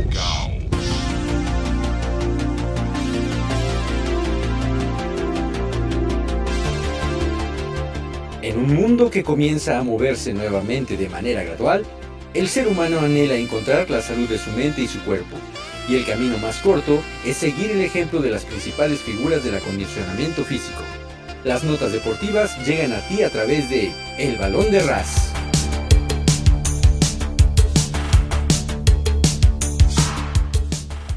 En 8.42 8.58
un 8.58 8.74
mundo 8.74 9.08
que 9.08 9.22
comienza 9.22 9.78
a 9.78 9.84
moverse 9.84 10.34
nuevamente 10.34 10.96
de 10.96 11.08
manera 11.08 11.44
gradual, 11.44 11.86
el 12.34 12.48
ser 12.48 12.66
humano 12.66 13.00
anhela 13.00 13.34
encontrar 13.34 13.90
la 13.90 14.00
salud 14.00 14.28
de 14.28 14.38
su 14.38 14.50
mente 14.52 14.82
y 14.82 14.88
su 14.88 15.00
cuerpo, 15.00 15.36
y 15.88 15.96
el 15.96 16.06
camino 16.06 16.38
más 16.38 16.56
corto 16.58 17.02
es 17.24 17.36
seguir 17.36 17.70
el 17.70 17.82
ejemplo 17.82 18.20
de 18.20 18.30
las 18.30 18.44
principales 18.44 19.00
figuras 19.00 19.44
del 19.44 19.56
acondicionamiento 19.56 20.44
físico. 20.44 20.82
Las 21.44 21.64
notas 21.64 21.92
deportivas 21.92 22.56
llegan 22.66 22.92
a 22.92 23.00
ti 23.08 23.22
a 23.22 23.30
través 23.30 23.68
de 23.68 23.92
El 24.18 24.38
Balón 24.38 24.70
de 24.70 24.80
Ras. 24.80 25.32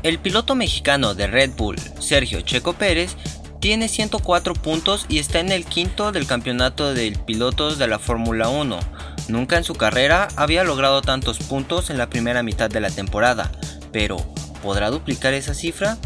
El 0.03 0.19
piloto 0.19 0.53
mexicano 0.53 1.15
de 1.15 1.27
Red 1.27 1.51
Bull, 1.55 1.77
Sergio 1.99 2.41
Checo 2.41 2.73
Pérez, 2.73 3.15
tiene 3.59 3.87
104 3.87 4.53
puntos 4.53 5.05
y 5.09 5.17
está 5.17 5.39
en 5.39 5.51
el 5.51 5.65
quinto 5.65 6.11
del 6.11 6.27
campeonato 6.27 6.93
de 6.93 7.17
pilotos 7.25 7.79
de 7.79 7.87
la 7.87 7.97
Fórmula 7.97 8.49
1. 8.49 8.94
Nunca 9.27 9.57
en 9.57 9.63
su 9.63 9.73
carrera 9.73 10.27
había 10.35 10.63
logrado 10.63 11.01
tantos 11.01 11.39
puntos 11.39 11.89
en 11.89 11.97
la 11.97 12.09
primera 12.09 12.43
mitad 12.43 12.69
de 12.69 12.79
la 12.79 12.91
temporada, 12.91 13.51
pero 13.91 14.17
¿podrá 14.61 14.91
duplicar 14.91 15.33
esa 15.33 15.53
cifra? 15.53 15.97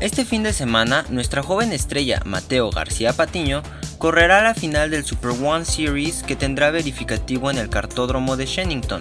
Este 0.00 0.24
fin 0.24 0.42
de 0.42 0.52
semana, 0.52 1.06
nuestra 1.10 1.42
joven 1.42 1.72
estrella 1.72 2.20
Mateo 2.24 2.70
García 2.70 3.12
Patiño 3.12 3.62
correrá 3.98 4.42
la 4.42 4.52
final 4.52 4.90
del 4.90 5.04
Super 5.04 5.30
One 5.30 5.64
Series 5.64 6.24
que 6.24 6.34
tendrá 6.34 6.72
verificativo 6.72 7.52
en 7.52 7.56
el 7.56 7.70
cartódromo 7.70 8.36
de 8.36 8.46
Shenington. 8.46 9.00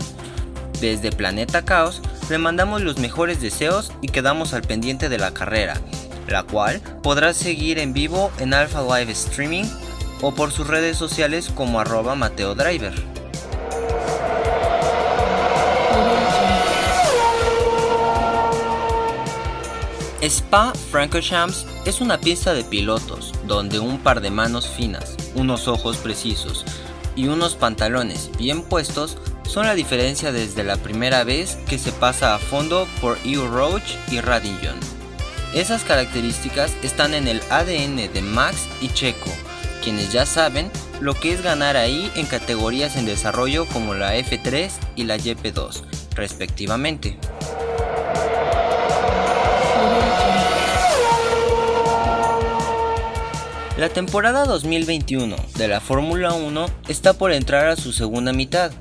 Desde 0.80 1.12
Planeta 1.12 1.66
Caos 1.66 2.02
le 2.30 2.38
mandamos 2.38 2.82
los 2.82 3.00
mejores 3.00 3.42
deseos 3.42 3.92
y 4.02 4.10
quedamos 4.10 4.54
al 4.54 4.62
pendiente 4.62 5.10
de 5.10 5.18
la 5.18 5.34
carrera, 5.34 5.74
la 6.28 6.44
cual 6.44 6.82
podrás 7.02 7.38
seguir 7.38 7.80
en 7.80 7.94
vivo 7.94 8.32
en 8.40 8.54
Alpha 8.54 8.82
Live 8.82 9.12
Streaming 9.12 9.66
o 10.22 10.34
por 10.34 10.52
sus 10.52 10.68
redes 10.68 10.98
sociales 10.98 11.52
como 11.54 11.80
arroba 11.80 12.16
Mateo 12.16 12.56
Driver. 12.56 12.94
Spa 20.22 20.72
Francorchamps 20.92 21.66
es 21.86 22.00
una 22.00 22.20
pista 22.20 22.54
de 22.54 22.64
pilotos 22.64 23.34
donde 23.48 23.80
un 23.80 23.98
par 23.98 24.22
de 24.22 24.30
manos 24.30 24.68
finas, 24.68 25.16
unos 25.34 25.68
ojos 25.68 25.98
precisos 25.98 26.64
y 27.16 27.28
unos 27.28 27.56
pantalones 27.56 28.30
bien 28.38 28.62
puestos 28.62 29.18
son 29.44 29.66
la 29.66 29.74
diferencia 29.74 30.32
desde 30.32 30.64
la 30.64 30.78
primera 30.78 31.24
vez 31.24 31.58
que 31.68 31.80
se 31.80 31.92
pasa 31.92 32.36
a 32.36 32.40
fondo 32.40 32.88
por 33.02 33.18
Hugh 33.26 33.50
Roach 33.52 33.96
y 34.12 34.22
Radillon. 34.22 34.91
Esas 35.54 35.84
características 35.84 36.74
están 36.82 37.14
en 37.14 37.28
el 37.28 37.42
ADN 37.50 37.98
de 38.14 38.22
Max 38.22 38.70
y 38.80 38.88
Checo, 38.88 39.30
quienes 39.84 40.14
ya 40.14 40.26
saben 40.26 40.72
lo 41.02 41.14
que 41.14 41.34
es 41.34 41.44
ganar 41.44 41.76
ahí 41.76 42.10
en 42.16 42.26
categorías 42.26 42.96
en 42.96 43.06
desarrollo 43.06 43.66
como 43.66 43.94
la 43.94 44.16
F3 44.16 44.72
y 44.96 45.04
la 45.04 45.18
YP2, 45.18 45.84
respectivamente. 46.16 47.18
La 53.78 53.90
temporada 53.90 54.46
2021 54.46 55.36
de 55.58 55.68
la 55.68 55.82
Fórmula 55.82 56.32
1 56.32 56.66
está 56.88 57.12
por 57.12 57.34
entrar 57.34 57.68
a 57.68 57.76
su 57.76 57.92
segunda 57.92 58.32
mitad 58.32 58.72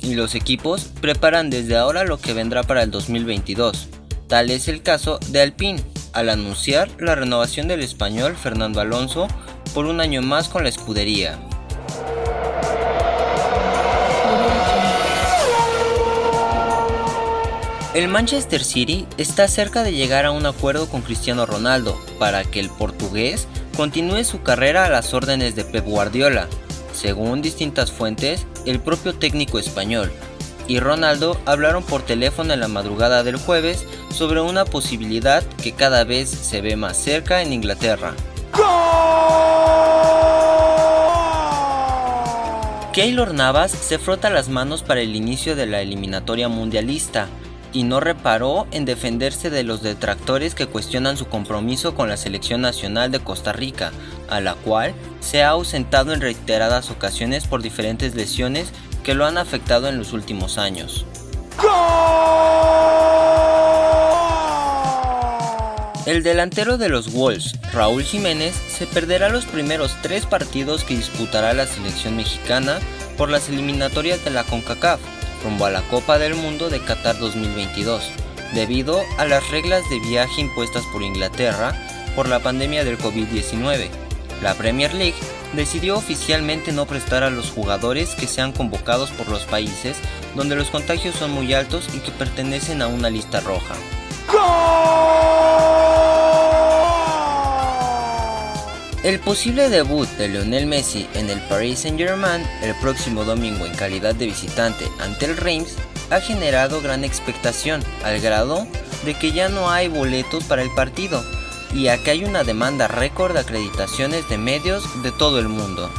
y 0.00 0.14
los 0.14 0.34
equipos 0.34 0.90
preparan 1.00 1.48
desde 1.48 1.78
ahora 1.78 2.04
lo 2.04 2.18
que 2.18 2.34
vendrá 2.34 2.64
para 2.64 2.82
el 2.82 2.90
2022. 2.90 3.88
Tal 4.26 4.50
es 4.50 4.68
el 4.68 4.82
caso 4.82 5.18
de 5.28 5.40
Alpine, 5.40 5.82
al 6.12 6.28
anunciar 6.28 6.88
la 6.98 7.14
renovación 7.14 7.68
del 7.68 7.82
español 7.82 8.36
Fernando 8.36 8.80
Alonso 8.80 9.28
por 9.74 9.86
un 9.86 10.00
año 10.00 10.22
más 10.22 10.48
con 10.48 10.62
la 10.62 10.68
escudería. 10.68 11.38
El 17.94 18.08
Manchester 18.08 18.62
City 18.62 19.06
está 19.16 19.48
cerca 19.48 19.82
de 19.82 19.92
llegar 19.92 20.24
a 20.24 20.30
un 20.30 20.46
acuerdo 20.46 20.88
con 20.88 21.02
Cristiano 21.02 21.46
Ronaldo 21.46 22.00
para 22.18 22.44
que 22.44 22.60
el 22.60 22.68
portugués 22.68 23.48
continúe 23.76 24.24
su 24.24 24.42
carrera 24.42 24.84
a 24.84 24.90
las 24.90 25.14
órdenes 25.14 25.56
de 25.56 25.64
Pep 25.64 25.84
Guardiola, 25.84 26.46
según 26.92 27.42
distintas 27.42 27.90
fuentes, 27.90 28.46
el 28.66 28.80
propio 28.80 29.14
técnico 29.14 29.58
español 29.58 30.12
y 30.68 30.78
Ronaldo 30.80 31.40
hablaron 31.46 31.82
por 31.82 32.02
teléfono 32.02 32.52
en 32.52 32.60
la 32.60 32.68
madrugada 32.68 33.24
del 33.24 33.36
jueves 33.36 33.86
sobre 34.10 34.40
una 34.40 34.64
posibilidad 34.64 35.42
que 35.62 35.72
cada 35.72 36.04
vez 36.04 36.28
se 36.28 36.60
ve 36.60 36.76
más 36.76 36.96
cerca 36.96 37.42
en 37.42 37.52
Inglaterra. 37.52 38.14
Keylor 42.92 43.32
Navas 43.32 43.70
se 43.70 43.98
frota 43.98 44.28
las 44.28 44.48
manos 44.48 44.82
para 44.82 45.00
el 45.00 45.14
inicio 45.14 45.54
de 45.54 45.66
la 45.66 45.80
eliminatoria 45.82 46.48
mundialista 46.48 47.28
y 47.72 47.84
no 47.84 48.00
reparó 48.00 48.66
en 48.70 48.84
defenderse 48.84 49.50
de 49.50 49.62
los 49.62 49.82
detractores 49.82 50.54
que 50.54 50.66
cuestionan 50.66 51.16
su 51.16 51.26
compromiso 51.26 51.94
con 51.94 52.08
la 52.08 52.16
selección 52.16 52.60
nacional 52.60 53.12
de 53.12 53.20
Costa 53.20 53.52
Rica, 53.52 53.92
a 54.28 54.40
la 54.40 54.54
cual 54.54 54.94
se 55.20 55.42
ha 55.42 55.50
ausentado 55.50 56.12
en 56.12 56.20
reiteradas 56.20 56.90
ocasiones 56.90 57.46
por 57.46 57.62
diferentes 57.62 58.14
lesiones 58.14 58.72
que 59.04 59.14
lo 59.14 59.26
han 59.26 59.38
afectado 59.38 59.88
en 59.88 59.98
los 59.98 60.12
últimos 60.12 60.58
años. 60.58 61.06
El 66.08 66.22
delantero 66.22 66.78
de 66.78 66.88
los 66.88 67.12
Wolves, 67.12 67.54
Raúl 67.72 68.02
Jiménez, 68.02 68.54
se 68.54 68.86
perderá 68.86 69.28
los 69.28 69.44
primeros 69.44 69.94
tres 70.00 70.24
partidos 70.24 70.82
que 70.82 70.96
disputará 70.96 71.52
la 71.52 71.66
selección 71.66 72.16
mexicana 72.16 72.78
por 73.18 73.28
las 73.28 73.50
eliminatorias 73.50 74.24
de 74.24 74.30
la 74.30 74.44
CONCACAF, 74.44 75.00
rumbo 75.44 75.66
a 75.66 75.70
la 75.70 75.82
Copa 75.82 76.18
del 76.18 76.34
Mundo 76.34 76.70
de 76.70 76.80
Qatar 76.80 77.18
2022, 77.18 78.02
debido 78.54 79.02
a 79.18 79.26
las 79.26 79.50
reglas 79.50 79.82
de 79.90 80.00
viaje 80.00 80.40
impuestas 80.40 80.82
por 80.92 81.02
Inglaterra 81.02 81.74
por 82.16 82.26
la 82.26 82.40
pandemia 82.40 82.84
del 82.84 82.98
COVID-19. 82.98 84.07
La 84.42 84.54
Premier 84.54 84.94
League 84.94 85.16
decidió 85.54 85.96
oficialmente 85.96 86.72
no 86.72 86.86
prestar 86.86 87.22
a 87.22 87.30
los 87.30 87.50
jugadores 87.50 88.14
que 88.14 88.26
sean 88.26 88.52
convocados 88.52 89.10
por 89.10 89.28
los 89.28 89.44
países 89.44 89.96
donde 90.34 90.56
los 90.56 90.70
contagios 90.70 91.14
son 91.14 91.32
muy 91.32 91.52
altos 91.54 91.88
y 91.94 91.98
que 91.98 92.10
pertenecen 92.12 92.82
a 92.82 92.86
una 92.86 93.10
lista 93.10 93.40
roja. 93.40 93.74
El 99.04 99.20
posible 99.20 99.70
debut 99.70 100.08
de 100.18 100.28
Lionel 100.28 100.66
Messi 100.66 101.06
en 101.14 101.30
el 101.30 101.40
Paris 101.42 101.80
Saint-Germain 101.80 102.44
el 102.62 102.74
próximo 102.76 103.24
domingo 103.24 103.64
en 103.64 103.74
calidad 103.74 104.14
de 104.14 104.26
visitante 104.26 104.86
ante 104.98 105.24
el 105.24 105.36
Reims 105.36 105.76
ha 106.10 106.20
generado 106.20 106.82
gran 106.82 107.04
expectación 107.04 107.82
al 108.04 108.20
grado 108.20 108.66
de 109.04 109.14
que 109.14 109.32
ya 109.32 109.48
no 109.48 109.70
hay 109.70 109.88
boletos 109.88 110.44
para 110.44 110.62
el 110.62 110.70
partido 110.74 111.24
y 111.72 111.88
a 111.88 112.02
que 112.02 112.10
hay 112.10 112.24
una 112.24 112.44
demanda 112.44 112.88
récord 112.88 113.32
de 113.34 113.40
acreditaciones 113.40 114.28
de 114.28 114.38
medios 114.38 115.02
de 115.02 115.12
todo 115.12 115.38
el 115.38 115.48
mundo. 115.48 115.90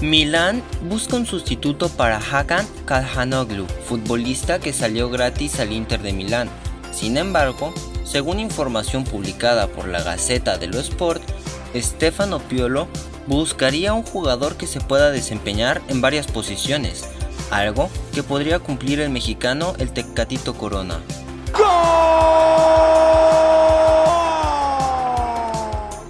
Milán 0.00 0.62
busca 0.88 1.16
un 1.16 1.26
sustituto 1.26 1.88
para 1.88 2.18
Hakan 2.18 2.66
Kalhanoglu, 2.86 3.66
futbolista 3.86 4.58
que 4.58 4.72
salió 4.72 5.08
gratis 5.08 5.60
al 5.60 5.72
Inter 5.72 6.02
de 6.02 6.12
Milán. 6.12 6.50
Sin 6.92 7.16
embargo, 7.16 7.72
según 8.04 8.40
información 8.40 9.04
publicada 9.04 9.68
por 9.68 9.86
la 9.86 10.02
Gaceta 10.02 10.58
dello 10.58 10.80
Sport, 10.80 11.22
Stefano 11.74 12.40
Piolo 12.40 12.88
buscaría 13.26 13.94
un 13.94 14.02
jugador 14.02 14.56
que 14.56 14.66
se 14.66 14.80
pueda 14.80 15.10
desempeñar 15.10 15.80
en 15.88 16.00
varias 16.00 16.26
posiciones, 16.26 17.04
algo 17.52 17.90
que 18.14 18.22
podría 18.22 18.58
cumplir 18.58 19.00
el 19.00 19.10
mexicano 19.10 19.74
el 19.78 19.92
Tecatito 19.92 20.54
Corona. 20.54 20.98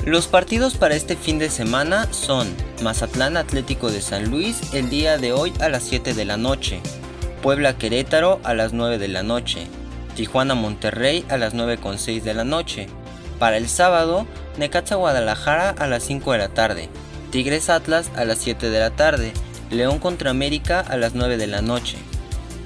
Los 0.04 0.26
partidos 0.26 0.76
para 0.76 0.94
este 0.94 1.16
fin 1.16 1.38
de 1.38 1.48
semana 1.48 2.12
son 2.12 2.48
Mazatlán 2.82 3.36
Atlético 3.36 3.90
de 3.90 4.00
San 4.00 4.30
Luis 4.30 4.74
el 4.74 4.90
día 4.90 5.16
de 5.16 5.32
hoy 5.32 5.52
a 5.60 5.68
las 5.68 5.84
7 5.84 6.14
de 6.14 6.24
la 6.24 6.36
noche, 6.36 6.80
Puebla 7.40 7.78
Querétaro 7.78 8.40
a 8.42 8.52
las 8.52 8.72
9 8.72 8.98
de 8.98 9.08
la 9.08 9.22
noche, 9.22 9.68
Tijuana 10.16 10.54
Monterrey 10.54 11.24
a 11.28 11.36
las 11.36 11.54
9.6 11.54 12.22
de 12.22 12.34
la 12.34 12.44
noche. 12.44 12.88
Para 13.38 13.56
el 13.56 13.68
sábado, 13.68 14.26
Necaxa 14.58 14.96
Guadalajara 14.96 15.70
a 15.70 15.86
las 15.86 16.02
5 16.02 16.32
de 16.32 16.38
la 16.38 16.48
tarde, 16.48 16.88
Tigres 17.30 17.70
Atlas 17.70 18.10
a 18.16 18.24
las 18.24 18.38
7 18.38 18.70
de 18.70 18.80
la 18.80 18.90
tarde, 18.90 19.32
León 19.72 19.98
contra 19.98 20.30
América 20.30 20.80
a 20.80 20.96
las 20.96 21.14
9 21.14 21.36
de 21.38 21.46
la 21.46 21.62
noche. 21.62 21.96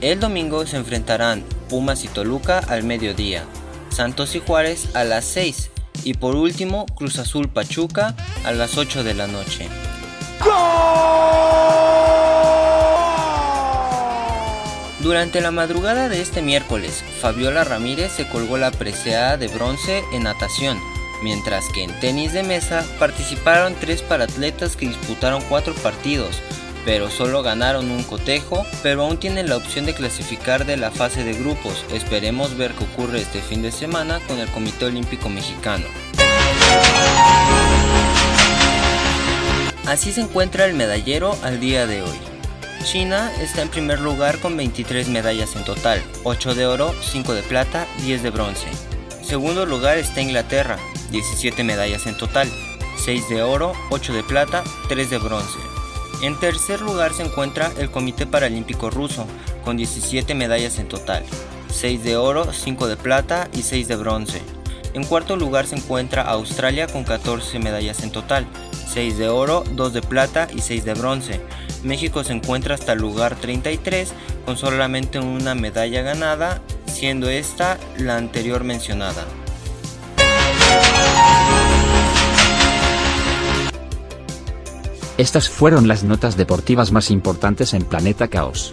El 0.01 0.21
domingo 0.21 0.67
se 0.67 0.77
enfrentarán 0.77 1.45
Pumas 1.69 2.05
y 2.05 2.09
Toluca 2.09 2.59
al 2.59 2.83
mediodía, 2.83 3.45
Santos 3.89 4.35
y 4.35 4.41
Juárez 4.41 4.95
a 4.95 5.05
las 5.05 5.25
6 5.25 5.71
y 6.05 6.15
por 6.15 6.35
último 6.35 6.85
Cruz 6.87 7.19
Azul 7.19 7.49
Pachuca 7.49 8.15
a 8.45 8.53
las 8.53 8.77
8 8.77 9.05
de 9.05 9.15
la 9.15 9.27
noche. 9.27 9.69
Durante 15.01 15.41
la 15.41 15.53
madrugada 15.53 16.09
de 16.09 16.21
este 16.21 16.43
miércoles, 16.43 17.05
Fabiola 17.21 17.63
Ramírez 17.63 18.11
se 18.13 18.27
colgó 18.29 18.59
la 18.59 18.73
presea 18.73 19.37
de 19.37 19.47
bronce 19.47 20.03
en 20.13 20.25
natación, 20.25 20.81
mientras 21.23 21.65
que 21.73 21.85
en 21.85 21.99
tenis 22.01 22.33
de 22.33 22.43
mesa 22.43 22.85
participaron 22.99 23.77
tres 23.81 24.03
paratletas 24.03 24.75
que 24.75 24.89
disputaron 24.89 25.43
cuatro 25.49 25.75
partidos, 25.75 26.43
pero 26.87 27.11
solo 27.11 27.43
ganaron 27.43 27.91
un 27.91 28.05
cotejo, 28.05 28.64
pero 28.80 29.03
aún 29.03 29.18
tienen 29.18 29.49
la 29.49 29.57
opción 29.57 29.87
de 29.87 29.95
clasificar 29.95 30.64
de 30.64 30.76
la 30.76 30.93
fase 30.93 31.24
de 31.24 31.34
grupos. 31.34 31.84
Esperemos 31.93 32.57
ver 32.57 32.72
qué 32.72 32.84
ocurre 32.84 33.20
este 33.20 33.43
fin 33.43 33.61
de 33.61 33.72
semana 33.72 34.20
con 34.28 34.39
el 34.39 34.49
Comité 34.49 34.84
Olímpico 34.84 35.28
Mexicano. 35.28 35.84
Así 39.84 40.12
se 40.12 40.20
encuentra 40.20 40.64
el 40.64 40.74
medallero 40.74 41.37
al 41.43 41.59
día 41.59 41.89
de 41.89 42.03
hoy. 42.03 42.18
China 42.84 43.32
está 43.41 43.62
en 43.62 43.68
primer 43.68 43.99
lugar 44.01 44.39
con 44.39 44.57
23 44.57 45.09
medallas 45.09 45.57
en 45.57 45.64
total, 45.64 46.01
8 46.22 46.55
de 46.55 46.66
oro, 46.66 46.95
5 47.03 47.34
de 47.34 47.43
plata, 47.43 47.84
10 48.03 48.22
de 48.22 48.30
bronce. 48.30 48.68
Segundo 49.24 49.66
lugar 49.66 49.99
está 49.99 50.20
Inglaterra, 50.20 50.78
17 51.11 51.64
medallas 51.64 52.07
en 52.07 52.16
total, 52.16 52.49
6 53.05 53.28
de 53.28 53.43
oro, 53.43 53.72
8 53.91 54.12
de 54.12 54.22
plata, 54.22 54.62
3 54.89 55.11
de 55.11 55.18
bronce. 55.18 55.66
En 56.23 56.39
tercer 56.41 56.81
lugar 56.81 57.12
se 57.12 57.25
encuentra 57.25 57.71
el 57.79 57.91
Comité 57.91 58.27
Paralímpico 58.27 58.89
Ruso, 58.89 59.27
con 59.64 59.77
17 59.77 60.35
medallas 60.35 60.79
en 60.79 60.89
total, 60.89 61.25
6 61.71 62.05
de 62.05 62.17
oro, 62.17 62.53
5 62.53 62.89
de 62.89 62.97
plata 62.97 63.49
y 63.53 63.62
6 63.62 63.87
de 63.89 63.97
bronce. 63.97 64.41
En 64.95 65.05
cuarto 65.05 65.37
lugar 65.37 65.67
se 65.67 65.77
encuentra 65.77 66.23
Australia 66.23 66.87
con 66.87 67.05
14 67.05 67.59
medallas 67.59 68.03
en 68.03 68.12
total, 68.12 68.47
6 68.89 69.19
de 69.19 69.29
oro, 69.29 69.62
2 69.73 69.93
de 69.93 70.01
plata 70.01 70.49
y 70.55 70.61
6 70.61 70.87
de 70.87 70.95
bronce. 70.95 71.41
México 71.83 72.25
se 72.25 72.33
encuentra 72.33 72.75
hasta 72.75 72.95
el 72.95 73.01
lugar 73.01 73.37
33 73.37 74.14
con 74.47 74.57
solamente 74.57 75.19
una 75.19 75.55
medalla 75.55 76.01
ganada, 76.01 76.62
siendo 76.87 77.29
esta 77.29 77.79
la 77.99 78.17
anterior 78.17 78.64
mencionada. 78.64 79.27
Estas 85.19 85.49
fueron 85.49 85.89
las 85.89 86.05
notas 86.05 86.37
deportivas 86.37 86.93
más 86.93 87.11
importantes 87.11 87.73
en 87.73 87.85
Planeta 87.85 88.29
Caos. 88.29 88.71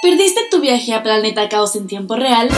¿Perdiste 0.00 0.40
tu 0.50 0.62
viaje 0.62 0.94
a 0.94 1.02
Planeta 1.02 1.50
Caos 1.50 1.76
en 1.76 1.86
tiempo 1.86 2.16
real? 2.16 2.48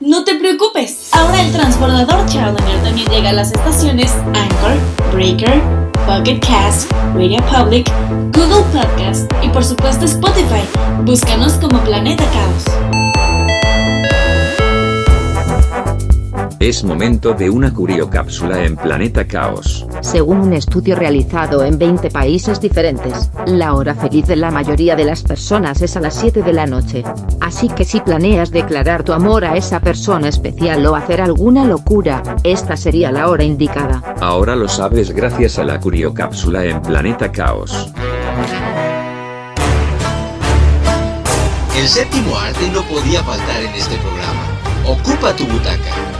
No 0.00 0.24
te 0.24 0.34
preocupes, 0.36 1.10
ahora 1.12 1.42
el 1.42 1.52
transbordador 1.52 2.24
Challenger 2.24 2.82
también 2.82 3.06
llega 3.08 3.28
a 3.28 3.32
las 3.34 3.52
estaciones 3.52 4.10
Anchor, 4.32 4.78
Breaker, 5.12 5.60
Pocket 6.06 6.40
Cast, 6.40 6.90
Radio 7.14 7.38
Public, 7.44 7.86
Google 8.32 8.64
Podcast 8.72 9.30
y 9.42 9.50
por 9.50 9.62
supuesto 9.62 10.06
Spotify. 10.06 10.64
Búscanos 11.04 11.52
como 11.54 11.78
Planeta 11.80 12.24
Caos. 12.32 13.29
Es 16.60 16.84
momento 16.84 17.32
de 17.32 17.48
una 17.48 17.72
curiocápsula 17.72 18.66
en 18.66 18.76
Planeta 18.76 19.26
Caos. 19.26 19.86
Según 20.02 20.40
un 20.40 20.52
estudio 20.52 20.94
realizado 20.94 21.64
en 21.64 21.78
20 21.78 22.10
países 22.10 22.60
diferentes, 22.60 23.30
la 23.46 23.72
hora 23.72 23.94
feliz 23.94 24.26
de 24.26 24.36
la 24.36 24.50
mayoría 24.50 24.94
de 24.94 25.06
las 25.06 25.22
personas 25.22 25.80
es 25.80 25.96
a 25.96 26.00
las 26.00 26.16
7 26.16 26.42
de 26.42 26.52
la 26.52 26.66
noche. 26.66 27.02
Así 27.40 27.70
que 27.70 27.86
si 27.86 28.00
planeas 28.00 28.50
declarar 28.50 29.04
tu 29.04 29.14
amor 29.14 29.46
a 29.46 29.56
esa 29.56 29.80
persona 29.80 30.28
especial 30.28 30.84
o 30.84 30.94
hacer 30.94 31.22
alguna 31.22 31.64
locura, 31.64 32.22
esta 32.44 32.76
sería 32.76 33.10
la 33.10 33.30
hora 33.30 33.42
indicada. 33.42 34.14
Ahora 34.20 34.54
lo 34.54 34.68
sabes 34.68 35.12
gracias 35.12 35.58
a 35.58 35.64
la 35.64 35.80
curiocápsula 35.80 36.66
en 36.66 36.82
Planeta 36.82 37.32
Caos. 37.32 37.90
El 41.74 41.88
séptimo 41.88 42.36
arte 42.36 42.68
no 42.70 42.82
podía 42.82 43.22
faltar 43.22 43.62
en 43.62 43.74
este 43.74 43.96
programa. 43.96 44.42
Ocupa 44.86 45.34
tu 45.34 45.46
butaca. 45.46 46.19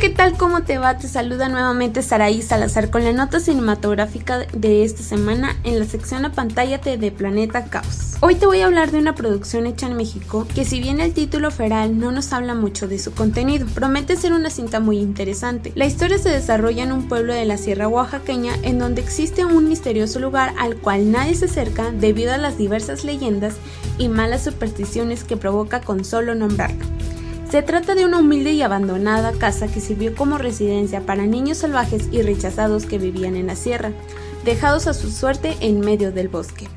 ¿Qué 0.00 0.08
tal? 0.08 0.38
¿Cómo 0.38 0.62
te 0.62 0.78
va? 0.78 0.96
Te 0.96 1.08
saluda 1.08 1.50
nuevamente 1.50 2.00
Saraí 2.00 2.40
Salazar 2.40 2.88
con 2.88 3.04
la 3.04 3.12
nota 3.12 3.38
cinematográfica 3.38 4.38
de 4.38 4.82
esta 4.82 5.02
semana 5.02 5.58
en 5.62 5.78
la 5.78 5.84
sección 5.84 6.24
Apantállate 6.24 6.96
de 6.96 7.12
Planeta 7.12 7.66
Caos. 7.66 8.14
Hoy 8.20 8.36
te 8.36 8.46
voy 8.46 8.60
a 8.60 8.66
hablar 8.66 8.92
de 8.92 8.98
una 8.98 9.14
producción 9.14 9.66
hecha 9.66 9.88
en 9.88 9.98
México 9.98 10.46
que 10.54 10.64
si 10.64 10.80
bien 10.80 11.00
el 11.00 11.12
título 11.12 11.50
feral 11.50 11.98
no 11.98 12.12
nos 12.12 12.32
habla 12.32 12.54
mucho 12.54 12.88
de 12.88 12.98
su 12.98 13.12
contenido, 13.12 13.66
promete 13.74 14.16
ser 14.16 14.32
una 14.32 14.48
cinta 14.48 14.80
muy 14.80 14.98
interesante. 14.98 15.70
La 15.74 15.84
historia 15.84 16.16
se 16.16 16.30
desarrolla 16.30 16.82
en 16.82 16.92
un 16.92 17.06
pueblo 17.06 17.34
de 17.34 17.44
la 17.44 17.58
Sierra 17.58 17.86
Oaxaqueña 17.86 18.54
en 18.62 18.78
donde 18.78 19.02
existe 19.02 19.44
un 19.44 19.68
misterioso 19.68 20.18
lugar 20.18 20.54
al 20.58 20.76
cual 20.76 21.12
nadie 21.12 21.34
se 21.34 21.44
acerca 21.44 21.90
debido 21.90 22.32
a 22.32 22.38
las 22.38 22.56
diversas 22.56 23.04
leyendas 23.04 23.56
y 23.98 24.08
malas 24.08 24.44
supersticiones 24.44 25.24
que 25.24 25.36
provoca 25.36 25.82
con 25.82 26.06
solo 26.06 26.34
nombrarlo. 26.34 26.86
Se 27.50 27.62
trata 27.62 27.96
de 27.96 28.04
una 28.04 28.18
humilde 28.18 28.52
y 28.52 28.62
abandonada 28.62 29.32
casa 29.32 29.66
que 29.66 29.80
sirvió 29.80 30.14
como 30.14 30.38
residencia 30.38 31.00
para 31.00 31.26
niños 31.26 31.58
salvajes 31.58 32.08
y 32.12 32.22
rechazados 32.22 32.86
que 32.86 32.98
vivían 32.98 33.34
en 33.34 33.48
la 33.48 33.56
sierra, 33.56 33.90
dejados 34.44 34.86
a 34.86 34.94
su 34.94 35.10
suerte 35.10 35.56
en 35.60 35.80
medio 35.80 36.12
del 36.12 36.28
bosque. 36.28 36.68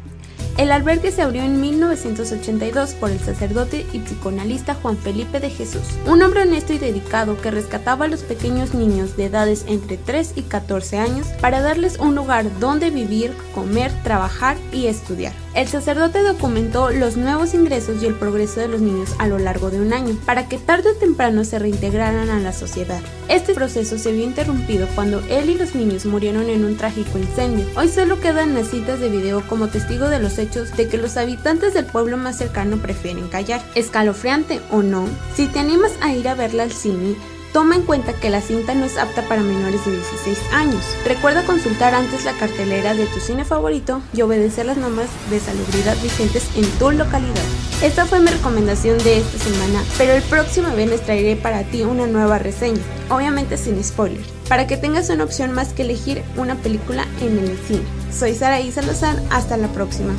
El 0.57 0.71
albergue 0.71 1.11
se 1.11 1.21
abrió 1.21 1.43
en 1.43 1.61
1982 1.61 2.95
por 2.95 3.11
el 3.11 3.19
sacerdote 3.19 3.85
y 3.93 3.99
psicoanalista 3.99 4.73
Juan 4.73 4.97
Felipe 4.97 5.39
de 5.39 5.51
Jesús, 5.51 5.83
un 6.07 6.23
hombre 6.23 6.41
honesto 6.41 6.73
y 6.73 6.79
dedicado 6.79 7.39
que 7.39 7.51
rescataba 7.51 8.05
a 8.05 8.07
los 8.07 8.21
pequeños 8.21 8.73
niños 8.73 9.15
de 9.15 9.25
edades 9.25 9.65
entre 9.67 9.97
3 9.97 10.33
y 10.37 10.41
14 10.41 10.97
años 10.97 11.27
para 11.39 11.61
darles 11.61 11.99
un 11.99 12.15
lugar 12.15 12.45
donde 12.59 12.89
vivir, 12.89 13.31
comer, 13.53 13.91
trabajar 14.03 14.57
y 14.71 14.87
estudiar. 14.87 15.42
El 15.55 15.67
sacerdote 15.67 16.23
documentó 16.23 16.89
los 16.89 17.15
nuevos 17.15 17.53
ingresos 17.53 18.01
y 18.01 18.07
el 18.07 18.15
progreso 18.15 18.59
de 18.59 18.67
los 18.67 18.81
niños 18.81 19.11
a 19.19 19.27
lo 19.27 19.37
largo 19.37 19.69
de 19.69 19.79
un 19.79 19.93
año, 19.93 20.17
para 20.25 20.47
que 20.49 20.57
tarde 20.57 20.89
o 20.89 20.95
temprano 20.95 21.43
se 21.43 21.59
reintegraran 21.59 22.31
a 22.31 22.39
la 22.39 22.51
sociedad. 22.53 22.99
Este 23.29 23.53
proceso 23.53 23.99
se 23.99 24.11
vio 24.11 24.23
interrumpido 24.23 24.87
cuando 24.95 25.19
él 25.29 25.51
y 25.51 25.53
los 25.55 25.75
niños 25.75 26.07
murieron 26.07 26.49
en 26.49 26.65
un 26.65 26.75
trágico 26.75 27.19
incendio. 27.19 27.67
Hoy 27.75 27.87
solo 27.89 28.19
quedan 28.19 28.55
las 28.55 28.69
citas 28.69 28.99
de 28.99 29.09
video 29.09 29.43
como 29.47 29.67
testigo 29.67 30.09
de 30.09 30.17
los 30.19 30.39
hechos 30.39 30.75
de 30.75 30.87
que 30.87 30.97
los 30.97 31.17
habitantes 31.17 31.75
del 31.75 31.85
pueblo 31.85 32.17
más 32.17 32.37
cercano 32.37 32.77
prefieren 32.77 33.27
callar. 33.27 33.61
Escalofriante 33.75 34.59
o 34.71 34.81
no, 34.81 35.07
si 35.35 35.45
te 35.45 35.59
animas 35.59 35.91
a 36.01 36.13
ir 36.13 36.29
a 36.29 36.35
verla 36.35 36.63
al 36.63 36.71
cine, 36.71 37.15
Toma 37.53 37.75
en 37.75 37.83
cuenta 37.83 38.13
que 38.13 38.31
la 38.31 38.41
cinta 38.41 38.73
no 38.73 38.83
es 38.83 38.97
apta 38.97 39.21
para 39.29 39.43
menores 39.43 39.85
de 39.85 39.91
16 39.91 40.39
años. 40.53 40.83
Recuerda 41.05 41.45
consultar 41.45 41.93
antes 41.93 42.25
la 42.25 42.33
cartelera 42.33 42.95
de 42.95 43.05
tu 43.05 43.19
cine 43.19 43.45
favorito 43.45 44.01
y 44.11 44.23
obedecer 44.23 44.65
las 44.65 44.77
normas 44.77 45.05
de 45.29 45.39
salubridad 45.39 45.95
vigentes 46.01 46.47
en 46.55 46.65
tu 46.79 46.89
localidad. 46.89 47.43
Esta 47.83 48.07
fue 48.07 48.19
mi 48.21 48.31
recomendación 48.31 48.97
de 48.97 49.19
esta 49.19 49.37
semana, 49.37 49.83
pero 49.99 50.13
el 50.13 50.23
próximo 50.23 50.69
les 50.75 51.03
traeré 51.03 51.35
para 51.35 51.63
ti 51.63 51.83
una 51.83 52.07
nueva 52.07 52.39
reseña, 52.39 52.81
obviamente 53.11 53.57
sin 53.57 53.83
spoiler, 53.83 54.25
para 54.49 54.65
que 54.65 54.77
tengas 54.77 55.11
una 55.11 55.23
opción 55.23 55.51
más 55.51 55.73
que 55.73 55.83
elegir 55.83 56.23
una 56.37 56.55
película 56.55 57.05
en 57.21 57.37
el 57.37 57.55
cine. 57.67 57.83
Soy 58.11 58.33
Saraí 58.33 58.71
Salazar, 58.71 59.21
hasta 59.29 59.57
la 59.57 59.67
próxima. 59.67 60.15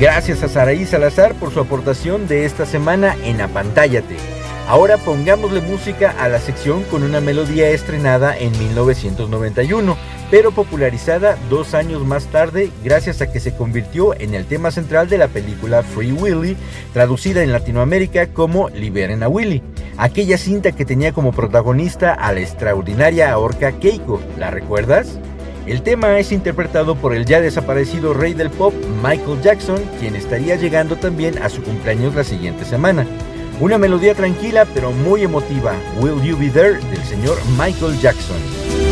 Gracias 0.00 0.42
a 0.42 0.48
Saraí 0.48 0.86
Salazar 0.86 1.34
por 1.34 1.52
su 1.52 1.60
aportación 1.60 2.26
de 2.26 2.46
esta 2.46 2.64
semana 2.64 3.14
en 3.22 3.42
Apantállate. 3.42 4.16
Ahora 4.66 4.96
pongámosle 4.96 5.60
música 5.60 6.14
a 6.18 6.26
la 6.30 6.40
sección 6.40 6.84
con 6.84 7.02
una 7.02 7.20
melodía 7.20 7.68
estrenada 7.68 8.34
en 8.34 8.50
1991, 8.58 9.98
pero 10.30 10.52
popularizada 10.52 11.36
dos 11.50 11.74
años 11.74 12.02
más 12.06 12.28
tarde 12.28 12.70
gracias 12.82 13.20
a 13.20 13.30
que 13.30 13.40
se 13.40 13.54
convirtió 13.54 14.18
en 14.18 14.32
el 14.32 14.46
tema 14.46 14.70
central 14.70 15.10
de 15.10 15.18
la 15.18 15.28
película 15.28 15.82
Free 15.82 16.12
Willy, 16.12 16.56
traducida 16.94 17.42
en 17.42 17.52
Latinoamérica 17.52 18.28
como 18.28 18.70
Liberen 18.70 19.22
a 19.22 19.28
Willy, 19.28 19.62
aquella 19.98 20.38
cinta 20.38 20.72
que 20.72 20.86
tenía 20.86 21.12
como 21.12 21.32
protagonista 21.32 22.14
a 22.14 22.32
la 22.32 22.40
extraordinaria 22.40 23.36
orca 23.36 23.72
Keiko, 23.72 24.18
¿la 24.38 24.50
recuerdas? 24.50 25.18
El 25.70 25.82
tema 25.82 26.18
es 26.18 26.32
interpretado 26.32 26.96
por 26.96 27.14
el 27.14 27.26
ya 27.26 27.40
desaparecido 27.40 28.12
rey 28.12 28.34
del 28.34 28.50
pop 28.50 28.74
Michael 29.04 29.40
Jackson, 29.40 29.80
quien 30.00 30.16
estaría 30.16 30.56
llegando 30.56 30.96
también 30.96 31.40
a 31.40 31.48
su 31.48 31.62
cumpleaños 31.62 32.12
la 32.16 32.24
siguiente 32.24 32.64
semana. 32.64 33.06
Una 33.60 33.78
melodía 33.78 34.16
tranquila 34.16 34.66
pero 34.74 34.90
muy 34.90 35.22
emotiva, 35.22 35.76
Will 36.00 36.20
You 36.24 36.36
Be 36.36 36.50
There 36.50 36.72
del 36.72 37.04
señor 37.04 37.38
Michael 37.56 37.96
Jackson. 38.00 38.89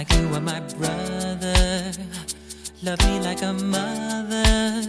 Like 0.00 0.12
you 0.14 0.34
are 0.34 0.40
my 0.40 0.60
brother. 0.78 1.92
Love 2.82 3.00
me 3.06 3.20
like 3.20 3.42
a 3.42 3.52
mother. 3.52 4.80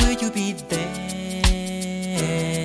Will 0.00 0.16
you 0.20 0.30
be 0.32 0.52
there? 0.68 2.59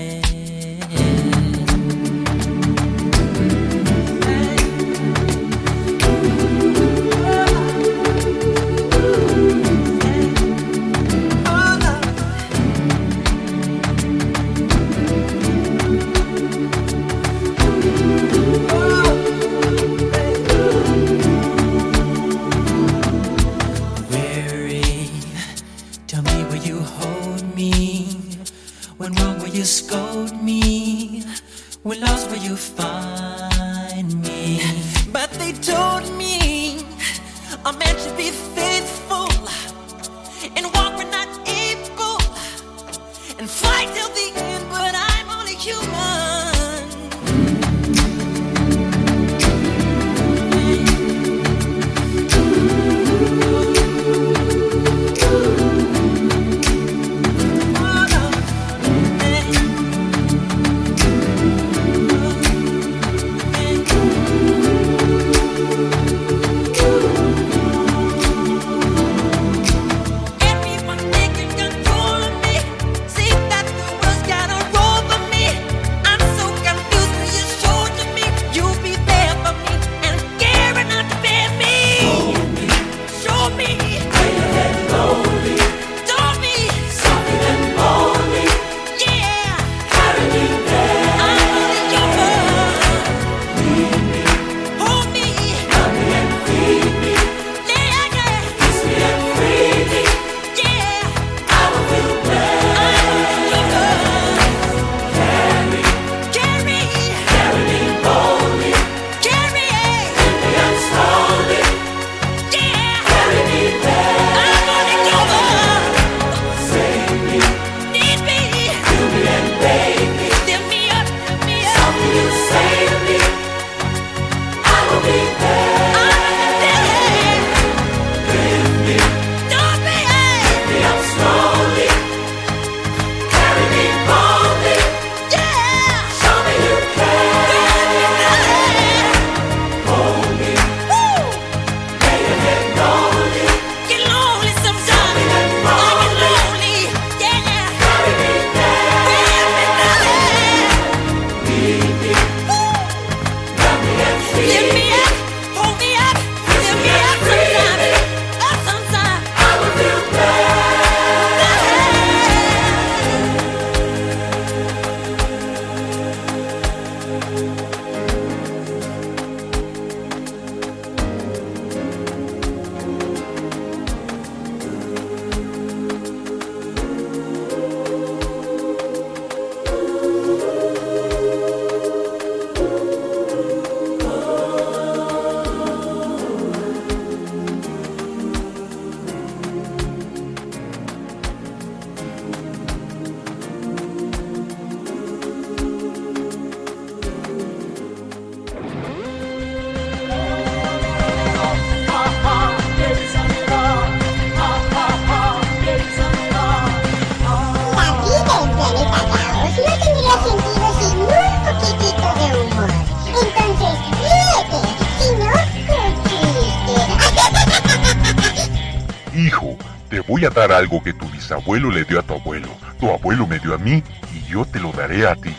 Voy 220.16 220.24
a 220.24 220.30
dar 220.30 220.49
algo 220.53 220.82
que 220.82 220.93
tu 220.93 221.05
bisabuelo 221.09 221.70
le 221.70 221.84
dio 221.84 221.99
a 221.99 222.01
tu 222.01 222.13
abuelo, 222.13 222.47
tu 222.80 222.89
abuelo 222.89 223.28
me 223.28 223.38
dio 223.38 223.53
a 223.53 223.57
mí 223.57 223.84
y 224.13 224.32
yo 224.32 224.45
te 224.45 224.61
lo 224.61 224.72
daré 224.72 225.05
a 225.05 225.13
ti. 225.13 225.36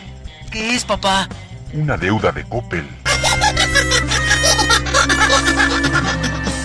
¿Qué 0.51 0.75
es, 0.75 0.85
papá? 0.85 1.27
Una 1.73 1.97
deuda 1.97 2.31
de 2.31 2.43
Coppel. 2.43 2.87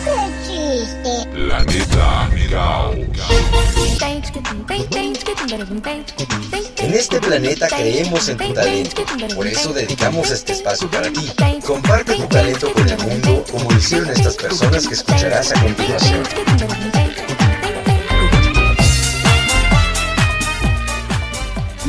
¡Qué 0.04 0.18
chiste! 0.46 1.26
Planeta 1.32 2.28
Caos. 2.50 2.96
En 6.76 6.92
este 6.92 7.18
planeta 7.18 7.66
creemos 7.68 8.28
en 8.28 8.36
tu 8.36 8.52
talento, 8.52 9.04
por 9.34 9.46
eso 9.46 9.72
dedicamos 9.72 10.30
este 10.30 10.52
espacio 10.52 10.90
para 10.90 11.10
ti. 11.10 11.32
Comparte 11.66 12.16
tu 12.16 12.26
talento 12.26 12.70
con 12.74 12.86
el 12.86 12.98
mundo 12.98 13.42
como 13.50 13.70
lo 13.70 13.78
hicieron 13.78 14.10
estas 14.10 14.34
personas 14.34 14.86
que 14.86 14.92
escucharás 14.92 15.52
a 15.52 15.62
continuación. 15.62 16.22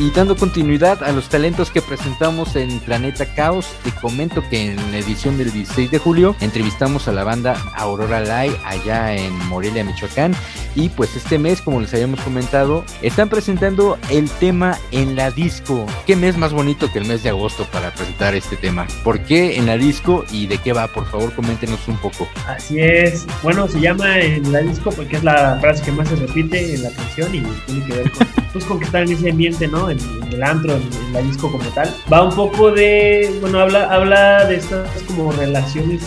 Y 0.04 0.10
dando 0.10 0.36
continuidad 0.36 1.02
a 1.02 1.12
los 1.12 1.30
talentos 1.30 1.70
que 1.70 1.80
presentamos 1.80 2.56
en 2.56 2.78
Planeta 2.80 3.24
Caos, 3.24 3.74
te 3.82 3.90
comento 3.90 4.46
que 4.50 4.72
en 4.72 4.76
la 4.92 4.98
edición 4.98 5.38
del 5.38 5.50
16 5.50 5.90
de 5.90 5.98
julio 5.98 6.36
entrevistamos 6.40 7.08
a 7.08 7.12
la 7.12 7.24
banda 7.24 7.56
Aurora 7.74 8.20
Live 8.20 8.54
allá 8.66 9.16
en 9.16 9.32
Morelia, 9.48 9.82
Michoacán. 9.82 10.34
Y 10.74 10.90
pues 10.90 11.16
este 11.16 11.38
mes, 11.38 11.62
como 11.62 11.80
les 11.80 11.94
habíamos 11.94 12.20
comentado, 12.20 12.84
están 13.00 13.30
presentando 13.30 13.96
el 14.10 14.28
tema 14.28 14.76
en 14.90 15.16
la 15.16 15.30
disco. 15.30 15.86
¿Qué 16.06 16.16
mes 16.16 16.36
más 16.36 16.52
bonito 16.52 16.92
que 16.92 16.98
el 16.98 17.06
mes 17.06 17.22
de 17.22 17.30
agosto 17.30 17.64
para 17.72 17.90
presentar 17.94 18.34
este 18.34 18.58
tema? 18.58 18.86
¿Por 19.04 19.20
qué 19.20 19.56
en 19.56 19.64
la 19.64 19.78
disco 19.78 20.26
y 20.30 20.48
de 20.48 20.58
qué 20.58 20.74
va? 20.74 20.86
Por 20.88 21.06
favor, 21.06 21.32
coméntenos 21.32 21.88
un 21.88 21.96
poco. 21.96 22.28
Así 22.46 22.78
es. 22.78 23.24
Bueno, 23.42 23.68
se 23.68 23.80
llama 23.80 24.18
en 24.18 24.52
la 24.52 24.58
disco 24.58 24.90
porque 24.90 25.16
es 25.16 25.24
la 25.24 25.56
frase 25.62 25.82
que 25.82 25.92
más 25.92 26.08
se 26.08 26.16
repite 26.16 26.74
en 26.74 26.82
la 26.82 26.90
canción 26.90 27.34
y 27.34 27.40
tiene 27.64 27.86
que 27.86 27.92
ver 27.94 28.10
con, 28.10 28.26
pues, 28.52 28.64
con 28.66 28.78
que 28.78 28.84
estar 28.84 29.02
en 29.02 29.12
ese 29.12 29.30
ambiente, 29.30 29.66
¿no? 29.66 29.93
En, 29.94 30.22
en 30.24 30.32
el 30.32 30.42
antro, 30.42 30.74
en, 30.74 30.82
en 30.82 31.12
la 31.12 31.22
disco 31.22 31.50
como 31.50 31.68
tal. 31.70 31.94
Va 32.12 32.22
un 32.22 32.34
poco 32.34 32.70
de, 32.70 33.36
bueno, 33.40 33.60
habla, 33.60 33.92
habla 33.92 34.44
de 34.46 34.56
estas 34.56 34.88
como 35.06 35.32
relaciones 35.32 36.02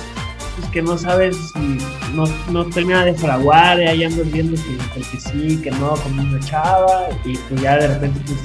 pues, 0.58 0.72
que 0.72 0.82
no 0.82 0.98
sabes 0.98 1.38
si 1.54 1.78
no, 2.14 2.26
no 2.52 2.66
termina 2.66 3.06
de 3.06 3.14
fraguar, 3.14 3.78
ahí 3.78 4.04
andas 4.04 4.32
viendo 4.32 4.56
que, 4.56 5.02
que 5.02 5.20
sí, 5.20 5.62
que 5.62 5.72
no, 5.72 5.92
con 5.92 6.20
una 6.20 6.40
chava, 6.40 7.08
y 7.24 7.38
pues 7.38 7.62
ya 7.62 7.78
de 7.78 7.88
repente, 7.88 8.20
pues, 8.26 8.40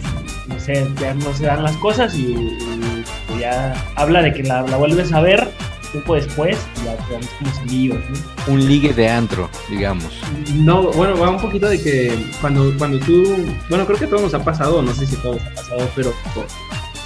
no 0.47 0.61
sé, 0.61 0.87
ya 1.01 1.15
no 1.15 1.33
se 1.33 1.47
dan 1.47 1.63
las 1.63 1.77
cosas 1.79 2.15
y, 2.15 2.33
y, 2.33 3.05
ya 3.41 3.75
habla 3.97 4.23
de 4.23 4.33
que 4.35 4.43
la, 4.43 4.63
la 4.63 4.77
vuelves 4.77 5.13
a 5.13 5.21
ver 5.21 5.51
tiempo 5.93 6.15
después 6.15 6.59
ya 6.85 6.97
como 7.07 7.55
salidos, 7.55 7.99
¿no? 8.11 8.53
Un 8.55 8.67
ligue 8.67 8.93
de 8.93 9.09
antro, 9.09 9.49
digamos. 9.71 10.07
No, 10.55 10.85
bueno, 10.93 11.17
va 11.19 11.31
un 11.31 11.41
poquito 11.41 11.69
de 11.69 11.81
que 11.83 12.13
cuando, 12.41 12.73
cuando 12.79 12.99
tú, 12.99 13.23
bueno, 13.69 13.87
creo 13.87 13.99
que 13.99 14.07
a 14.07 14.09
todos 14.09 14.23
nos 14.23 14.35
ha 14.35 14.45
pasado, 14.45 14.83
no 14.83 14.93
sé 14.95 15.07
si 15.07 15.17
a 15.17 15.23
todos 15.23 15.37
nos 15.37 15.47
ha 15.47 15.55
pasado, 15.55 15.89
pero 15.95 16.13
co- 16.35 16.45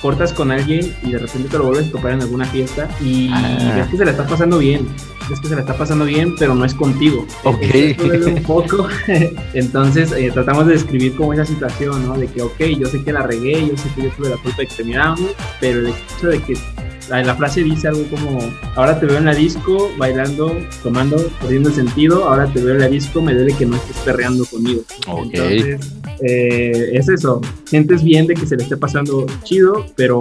cortas 0.03 0.32
con 0.32 0.51
alguien 0.51 0.95
y 1.03 1.12
de 1.12 1.18
repente 1.18 1.49
te 1.49 1.59
lo 1.59 1.64
vuelves 1.64 1.89
a 1.89 1.93
topar 1.93 2.12
en 2.12 2.22
alguna 2.22 2.45
fiesta 2.47 2.89
y 3.03 3.28
Ah. 3.32 3.72
ves 3.76 3.89
que 3.89 3.97
se 3.97 4.05
la 4.05 4.11
está 4.12 4.26
pasando 4.26 4.59
bien, 4.59 4.87
ves 5.28 5.41
que 5.41 5.49
se 5.49 5.55
la 5.55 5.62
está 5.62 5.76
pasando 5.76 6.05
bien, 6.05 6.34
pero 6.39 6.55
no 6.55 6.64
es 6.64 6.74
contigo. 6.74 7.26
Ok. 7.45 7.59
Entonces, 7.62 8.26
un 8.26 8.43
poco. 8.43 8.89
Entonces 9.55 10.12
eh, 10.12 10.30
tratamos 10.32 10.66
de 10.66 10.74
describir 10.74 11.16
como 11.16 11.32
esa 11.32 11.45
situación, 11.45 12.07
¿no? 12.07 12.16
De 12.16 12.26
que, 12.28 12.43
ok, 12.43 12.61
yo 12.78 12.87
sé 12.89 13.03
que 13.03 13.12
la 13.12 13.22
regué, 13.22 13.66
yo 13.68 13.76
sé 13.76 13.89
que 13.97 14.03
yo 14.03 14.11
tuve 14.11 14.28
la 14.30 14.37
culpa 14.37 14.59
de 14.59 14.66
que 14.68 14.74
terminamos, 14.74 15.20
pero 15.61 15.80
el 15.80 15.89
hecho 15.89 16.28
de 16.28 16.39
que 16.43 16.55
la, 17.09 17.34
frase 17.34 17.62
dice 17.62 17.88
algo 17.88 18.04
como, 18.11 18.38
ahora 18.74 18.98
te 18.98 19.07
veo 19.07 19.18
en 19.18 19.26
la 19.26 19.34
disco, 19.34 19.90
bailando, 19.98 20.57
tomando, 20.82 21.16
perdiendo 21.40 21.68
el 21.68 21.74
sentido, 21.74 22.28
ahora 22.28 22.46
te 22.52 22.61
veo 22.61 22.74
en 22.74 22.80
la 22.80 22.88
disco, 22.88 23.22
me 23.22 23.34
duele 23.34 23.54
que 23.54 23.66
no 23.66 23.76
estés 23.76 23.96
perreando 23.98 24.44
conmigo. 24.44 24.82
Ok. 25.09 25.30
Entonces, 25.32 25.80
eh, 26.20 26.90
es 26.92 27.09
eso, 27.09 27.40
sientes 27.64 28.02
bien 28.02 28.26
de 28.26 28.34
que 28.34 28.46
se 28.46 28.57
le 28.57 28.62
esté 28.62 28.76
pasando 28.76 29.26
chido, 29.44 29.86
pero 29.96 30.20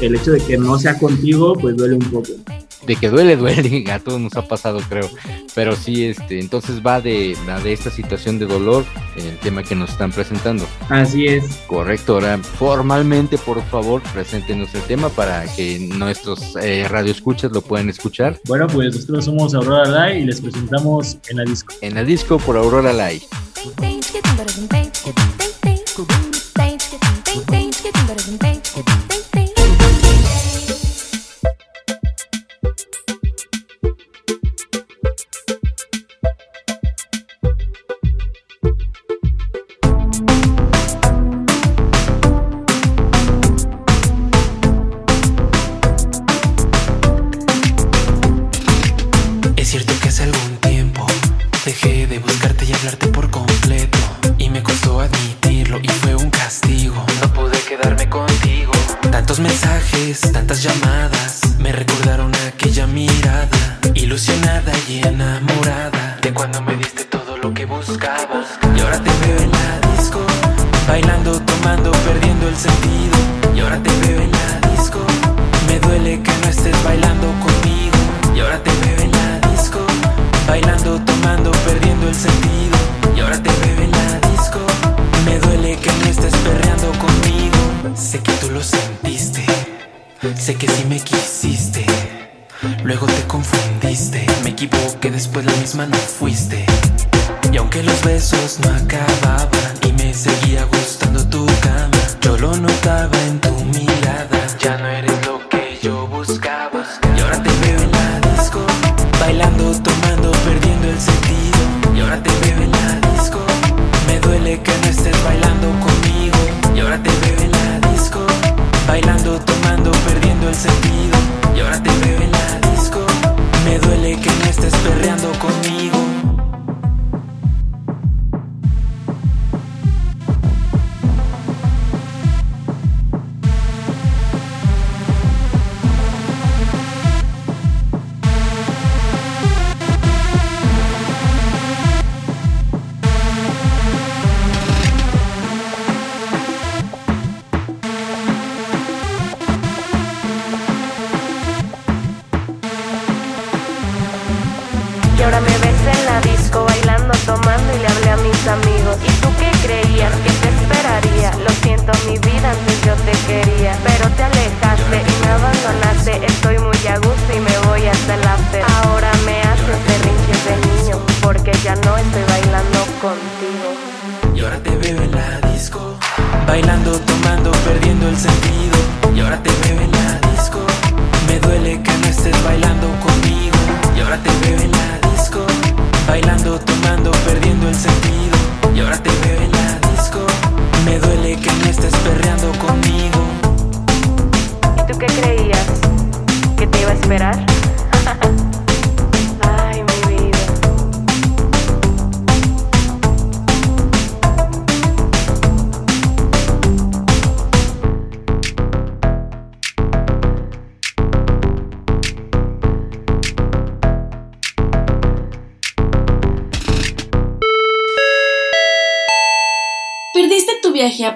el 0.00 0.14
hecho 0.14 0.32
de 0.32 0.40
que 0.40 0.56
no 0.56 0.78
sea 0.78 0.98
contigo, 0.98 1.54
pues 1.54 1.76
duele 1.76 1.96
un 1.96 2.10
poco. 2.10 2.32
De 2.88 2.96
que 2.96 3.10
duele, 3.10 3.36
duele, 3.36 3.84
a 3.92 4.00
todos 4.00 4.18
nos 4.18 4.34
ha 4.36 4.48
pasado, 4.48 4.80
creo. 4.88 5.08
Pero 5.54 5.76
sí, 5.76 6.06
este, 6.06 6.40
entonces 6.40 6.80
va 6.84 7.00
de, 7.00 7.36
va 7.48 7.60
de 7.60 7.72
esta 7.72 7.90
situación 7.90 8.38
de 8.38 8.46
dolor 8.46 8.84
el 9.16 9.38
tema 9.38 9.62
que 9.62 9.74
nos 9.74 9.90
están 9.90 10.10
presentando. 10.10 10.66
Así 10.88 11.26
es. 11.26 11.44
Correcto, 11.66 12.14
ahora 12.14 12.38
formalmente, 12.38 13.36
por 13.36 13.62
favor, 13.64 14.02
preséntenos 14.14 14.74
el 14.74 14.82
tema 14.82 15.10
para 15.10 15.44
que 15.54 15.78
nuestros 15.78 16.56
eh, 16.56 16.86
radioescuchas 16.88 17.52
lo 17.52 17.60
puedan 17.60 17.90
escuchar. 17.90 18.40
Bueno, 18.46 18.66
pues 18.66 18.94
nosotros 18.94 19.26
somos 19.26 19.54
Aurora 19.54 20.08
Live 20.08 20.20
y 20.20 20.24
les 20.24 20.40
presentamos 20.40 21.18
en 21.28 21.36
la 21.36 21.44
disco. 21.44 21.74
En 21.82 21.94
la 21.94 22.04
disco 22.04 22.38
por 22.38 22.56
Aurora 22.56 22.92
Live. 22.92 23.26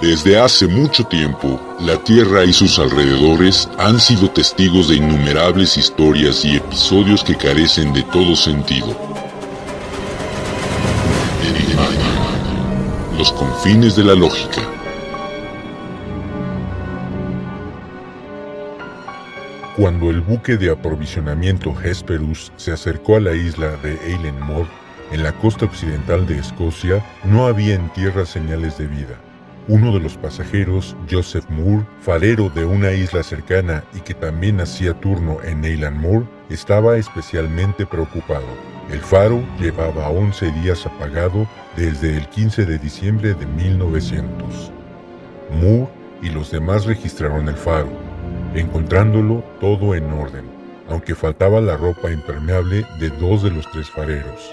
Desde 0.00 0.38
hace 0.38 0.66
mucho 0.66 1.04
tiempo, 1.04 1.60
la 1.78 2.02
Tierra 2.02 2.46
y 2.46 2.54
sus 2.54 2.78
alrededores 2.78 3.68
han 3.76 4.00
sido 4.00 4.30
testigos 4.30 4.88
de 4.88 4.96
innumerables 4.96 5.76
historias 5.76 6.42
y 6.42 6.56
episodios 6.56 7.22
que 7.22 7.36
carecen 7.36 7.92
de 7.92 8.02
todo 8.04 8.34
sentido. 8.34 8.96
Los 13.18 13.30
confines 13.32 13.94
de 13.94 14.04
la 14.04 14.14
lógica. 14.14 14.62
Cuando 19.76 20.08
el 20.08 20.22
buque 20.22 20.56
de 20.56 20.70
aprovisionamiento 20.70 21.74
Hesperus 21.78 22.52
se 22.56 22.72
acercó 22.72 23.16
a 23.16 23.20
la 23.20 23.34
isla 23.34 23.76
de 23.82 23.98
Eilenmore, 24.10 24.70
en 25.12 25.22
la 25.22 25.32
costa 25.32 25.66
occidental 25.66 26.26
de 26.26 26.38
Escocia, 26.38 27.04
no 27.24 27.46
había 27.46 27.74
en 27.74 27.90
tierra 27.90 28.24
señales 28.24 28.78
de 28.78 28.86
vida. 28.86 29.29
Uno 29.70 29.92
de 29.92 30.00
los 30.00 30.16
pasajeros, 30.16 30.96
Joseph 31.08 31.48
Moore, 31.48 31.86
farero 32.00 32.50
de 32.50 32.64
una 32.64 32.90
isla 32.90 33.22
cercana 33.22 33.84
y 33.94 34.00
que 34.00 34.14
también 34.14 34.60
hacía 34.60 34.94
turno 34.94 35.36
en 35.44 35.60
Neyland 35.60 35.96
Moore, 35.96 36.26
estaba 36.48 36.96
especialmente 36.96 37.86
preocupado. 37.86 38.48
El 38.90 38.98
faro 38.98 39.40
llevaba 39.60 40.08
11 40.08 40.50
días 40.60 40.84
apagado 40.86 41.46
desde 41.76 42.16
el 42.16 42.26
15 42.26 42.66
de 42.66 42.78
diciembre 42.80 43.32
de 43.34 43.46
1900. 43.46 44.72
Moore 45.52 45.86
y 46.20 46.30
los 46.30 46.50
demás 46.50 46.84
registraron 46.86 47.48
el 47.48 47.54
faro, 47.54 47.90
encontrándolo 48.56 49.44
todo 49.60 49.94
en 49.94 50.12
orden, 50.12 50.46
aunque 50.88 51.14
faltaba 51.14 51.60
la 51.60 51.76
ropa 51.76 52.10
impermeable 52.10 52.84
de 52.98 53.10
dos 53.10 53.44
de 53.44 53.52
los 53.52 53.70
tres 53.70 53.88
fareros. 53.88 54.52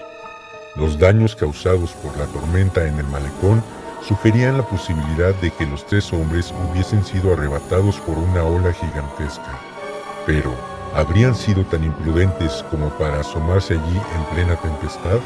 Los 0.76 1.00
daños 1.00 1.36
causados 1.36 1.94
por 1.94 2.16
la 2.20 2.28
tormenta 2.28 2.88
en 2.88 3.00
el 3.00 3.06
malecón 3.08 3.64
sugerían 4.02 4.58
la 4.58 4.64
posibilidad 4.64 5.34
de 5.36 5.52
que 5.52 5.66
los 5.66 5.86
tres 5.86 6.12
hombres 6.14 6.54
hubiesen 6.70 7.04
sido 7.04 7.34
arrebatados 7.34 7.98
por 7.98 8.18
una 8.18 8.44
ola 8.44 8.74
gigantesca. 8.74 9.60
Pero, 10.26 10.54
¿habrían 10.94 11.36
sido 11.36 11.64
tan 11.66 11.84
imprudentes 11.84 12.64
como 12.70 12.90
para 12.90 13.22
asomarse 13.22 13.74
allí 13.74 13.98
en 14.16 14.36
plena 14.36 14.56
tempestad? 14.58 15.20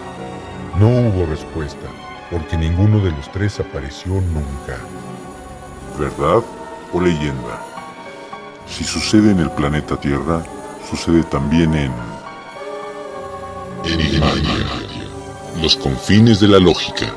No 0.80 0.88
hubo 0.88 1.26
respuesta, 1.26 1.88
porque 2.30 2.58
ninguno 2.58 3.00
de 3.00 3.12
los 3.12 3.32
tres 3.32 3.60
apareció 3.60 4.14
nunca. 4.14 4.78
¿Verdad 6.00 6.44
o 6.94 7.02
leyenda? 7.02 7.66
Si 8.68 8.84
sucede 8.84 9.32
en 9.32 9.40
el 9.40 9.52
planeta 9.52 9.98
Tierra, 9.98 10.44
sucede 10.90 11.24
también 11.24 11.74
en... 11.74 11.92
Enigmatia. 13.84 14.66
Los 15.62 15.76
confines 15.76 16.40
de 16.40 16.48
la 16.48 16.60
lógica. 16.60 17.08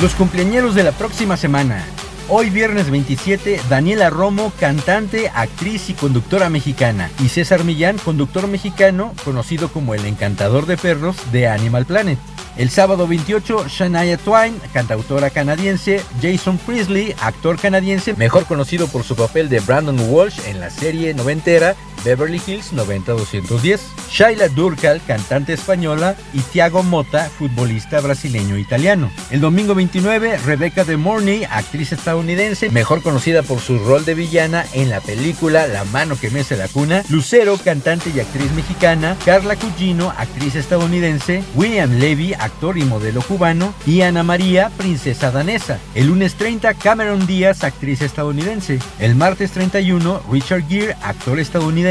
Los 0.00 0.14
cumpleañeros 0.14 0.76
de 0.76 0.84
la 0.84 0.92
próxima 0.92 1.36
semana. 1.36 1.84
Hoy 2.28 2.50
viernes 2.50 2.88
27, 2.88 3.60
Daniela 3.68 4.10
Romo, 4.10 4.52
cantante, 4.60 5.28
actriz 5.34 5.90
y 5.90 5.94
conductora 5.94 6.48
mexicana. 6.48 7.10
Y 7.18 7.30
César 7.30 7.64
Millán, 7.64 7.98
conductor 7.98 8.46
mexicano, 8.46 9.12
conocido 9.24 9.72
como 9.72 9.94
el 9.94 10.06
encantador 10.06 10.66
de 10.66 10.76
perros 10.76 11.16
de 11.32 11.48
Animal 11.48 11.84
Planet. 11.84 12.16
El 12.56 12.70
sábado 12.70 13.08
28, 13.08 13.66
Shania 13.66 14.18
Twain, 14.18 14.60
cantautora 14.72 15.30
canadiense, 15.30 16.00
Jason 16.22 16.58
Priestley, 16.58 17.16
actor 17.20 17.58
canadiense, 17.58 18.14
mejor 18.14 18.44
conocido 18.44 18.86
por 18.86 19.02
su 19.02 19.16
papel 19.16 19.48
de 19.48 19.58
Brandon 19.58 19.98
Walsh 20.10 20.38
en 20.46 20.60
la 20.60 20.70
serie 20.70 21.12
noventera 21.14 21.74
Beverly 22.04 22.40
Hills 22.46 22.72
90210, 22.72 23.80
Shaila 24.10 24.48
Durcal, 24.48 25.00
cantante 25.06 25.52
española, 25.52 26.16
y 26.32 26.40
Thiago 26.40 26.82
Mota, 26.82 27.28
futbolista 27.28 28.00
brasileño-italiano. 28.00 29.10
El 29.30 29.40
domingo 29.40 29.74
29, 29.74 30.38
Rebecca 30.38 30.84
De 30.84 30.96
Morney, 30.96 31.44
actriz 31.44 31.92
estadounidense, 31.92 32.70
mejor 32.70 33.02
conocida 33.02 33.42
por 33.42 33.60
su 33.60 33.78
rol 33.78 34.04
de 34.04 34.14
villana 34.14 34.64
en 34.72 34.90
la 34.90 35.00
película 35.00 35.66
La 35.66 35.84
mano 35.84 36.18
que 36.18 36.30
mece 36.30 36.56
la 36.56 36.68
cuna, 36.68 37.02
Lucero, 37.08 37.58
cantante 37.58 38.10
y 38.14 38.20
actriz 38.20 38.50
mexicana, 38.52 39.16
Carla 39.24 39.56
Cugino, 39.56 40.12
actriz 40.16 40.54
estadounidense, 40.54 41.42
William 41.54 41.98
Levy, 41.98 42.34
actor 42.34 42.78
y 42.78 42.84
modelo 42.84 43.22
cubano, 43.22 43.74
y 43.86 44.02
Ana 44.02 44.22
María, 44.22 44.70
princesa 44.76 45.30
danesa. 45.30 45.78
El 45.94 46.08
lunes 46.08 46.34
30, 46.34 46.74
Cameron 46.74 47.26
Díaz, 47.26 47.64
actriz 47.64 48.02
estadounidense. 48.02 48.78
El 48.98 49.14
martes 49.14 49.50
31, 49.52 50.22
Richard 50.30 50.66
Gere, 50.68 50.96
actor 51.02 51.38
estadounidense, 51.38 51.87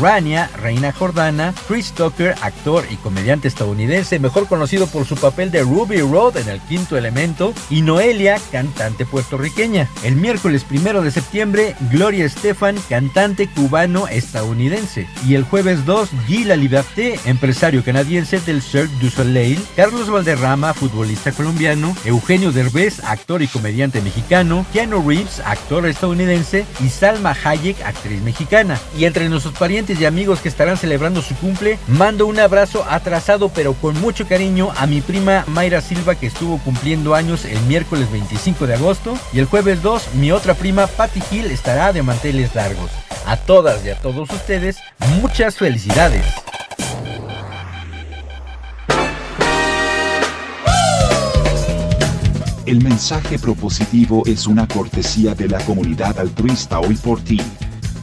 Rania, 0.00 0.50
reina 0.62 0.90
jordana, 0.90 1.52
Chris 1.68 1.92
Tucker, 1.92 2.34
actor 2.40 2.84
y 2.90 2.96
comediante 2.96 3.46
estadounidense, 3.46 4.18
mejor 4.18 4.48
conocido 4.48 4.86
por 4.86 5.04
su 5.04 5.16
papel 5.16 5.50
de 5.50 5.62
Ruby 5.62 6.00
Road 6.00 6.38
en 6.38 6.48
El 6.48 6.60
Quinto 6.60 6.96
Elemento, 6.96 7.52
y 7.68 7.82
Noelia, 7.82 8.36
cantante 8.50 9.04
puertorriqueña. 9.04 9.88
El 10.02 10.16
miércoles 10.16 10.64
primero 10.64 11.02
de 11.02 11.10
septiembre, 11.10 11.76
Gloria 11.90 12.24
Estefan, 12.24 12.76
cantante 12.88 13.48
cubano-estadounidense. 13.48 15.06
Y 15.26 15.34
el 15.34 15.44
jueves 15.44 15.84
2, 15.84 16.08
Guy 16.26 16.44
Liberté, 16.44 17.18
empresario 17.26 17.84
canadiense 17.84 18.40
del 18.40 18.62
Cirque 18.62 18.94
du 19.00 19.10
Soleil, 19.10 19.62
Carlos 19.76 20.10
Valderrama, 20.10 20.72
futbolista 20.72 21.32
colombiano, 21.32 21.94
Eugenio 22.04 22.50
Derbez, 22.50 23.04
actor 23.04 23.42
y 23.42 23.48
comediante 23.48 24.00
mexicano, 24.00 24.64
Keanu 24.72 25.06
Reeves, 25.06 25.40
actor 25.40 25.86
estadounidense, 25.86 26.64
y 26.82 26.88
Salma 26.88 27.36
Hayek, 27.44 27.82
actriz 27.82 28.22
mexicana. 28.22 28.78
Y 28.96 29.04
entre 29.04 29.28
nuestros 29.34 29.54
parientes 29.54 30.00
y 30.00 30.06
amigos 30.06 30.40
que 30.40 30.48
estarán 30.48 30.76
celebrando 30.76 31.20
su 31.20 31.34
cumple, 31.34 31.78
mando 31.88 32.26
un 32.26 32.38
abrazo 32.38 32.84
atrasado 32.88 33.48
pero 33.48 33.74
con 33.74 34.00
mucho 34.00 34.26
cariño 34.26 34.70
a 34.76 34.86
mi 34.86 35.00
prima 35.00 35.44
Mayra 35.48 35.80
Silva 35.80 36.14
que 36.14 36.28
estuvo 36.28 36.58
cumpliendo 36.58 37.14
años 37.14 37.44
el 37.44 37.60
miércoles 37.62 38.10
25 38.10 38.66
de 38.66 38.74
agosto 38.74 39.18
y 39.32 39.40
el 39.40 39.46
jueves 39.46 39.82
2 39.82 40.14
mi 40.14 40.30
otra 40.30 40.54
prima 40.54 40.86
Patty 40.86 41.20
Hill 41.30 41.46
estará 41.46 41.92
de 41.92 42.02
manteles 42.02 42.54
largos. 42.54 42.90
A 43.26 43.36
todas 43.36 43.84
y 43.84 43.90
a 43.90 43.98
todos 43.98 44.30
ustedes, 44.30 44.76
muchas 45.20 45.56
felicidades. 45.56 46.24
El 52.66 52.82
mensaje 52.82 53.38
propositivo 53.38 54.22
es 54.26 54.46
una 54.46 54.66
cortesía 54.66 55.34
de 55.34 55.48
la 55.48 55.58
comunidad 55.64 56.18
altruista 56.18 56.80
hoy 56.80 56.96
por 56.96 57.20
ti, 57.20 57.40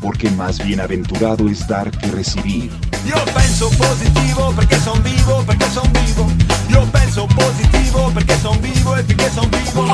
porque 0.02 0.30
más 0.32 0.58
bienaventurado 0.58 1.47
es 1.47 1.66
dar 1.68 1.91
que 1.91 2.08
recibir. 2.08 2.72
Io 3.06 3.16
penso 3.34 3.70
positivo 3.70 4.52
perché 4.56 4.80
son 4.80 5.02
vivo, 5.04 5.43
perché 5.45 5.70
son 5.70 5.93
vivo. 5.93 6.28
Io 6.70 6.84
penso 6.91 7.28
positivo 7.28 8.12
perché 8.14 8.36
son 8.39 8.60
vivo 8.62 8.97
e 8.97 9.04
perché 9.04 9.30
son 9.30 9.49
vivo. 9.52 9.86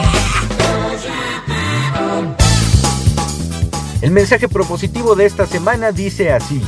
El 4.01 4.12
mensaje 4.12 4.47
propositivo 4.47 5.16
de 5.16 5.26
esta 5.26 5.45
semana 5.45 5.91
dice 5.91 6.32
así. 6.32 6.62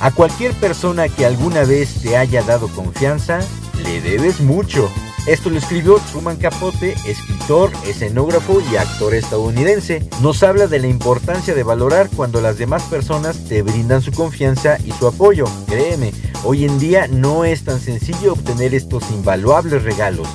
A 0.00 0.10
cualquier 0.10 0.52
persona 0.54 1.08
que 1.08 1.26
alguna 1.26 1.64
vez 1.64 2.00
te 2.02 2.16
haya 2.16 2.42
dado 2.42 2.68
confianza, 2.68 3.40
le 3.82 4.00
debes 4.00 4.40
mucho. 4.40 4.90
Esto 5.26 5.50
lo 5.50 5.58
escribió 5.58 5.98
Truman 6.10 6.36
Capote, 6.36 6.94
escritor, 7.06 7.70
escenógrafo 7.86 8.60
y 8.72 8.76
actor 8.76 9.14
estadounidense. 9.14 10.08
Nos 10.22 10.42
habla 10.42 10.66
de 10.66 10.78
la 10.78 10.86
importancia 10.86 11.54
de 11.54 11.62
valorar 11.62 12.08
cuando 12.14 12.40
las 12.40 12.58
demás 12.58 12.82
personas 12.84 13.44
te 13.44 13.62
brindan 13.62 14.00
su 14.00 14.12
confianza 14.12 14.78
y 14.84 14.92
su 14.92 15.06
apoyo. 15.06 15.44
Créeme, 15.66 16.12
hoy 16.44 16.64
en 16.64 16.78
día 16.78 17.08
no 17.08 17.44
es 17.44 17.64
tan 17.64 17.80
sencillo 17.80 18.32
obtener 18.32 18.74
estos 18.74 19.10
invaluables 19.10 19.82
regalos. 19.82 20.28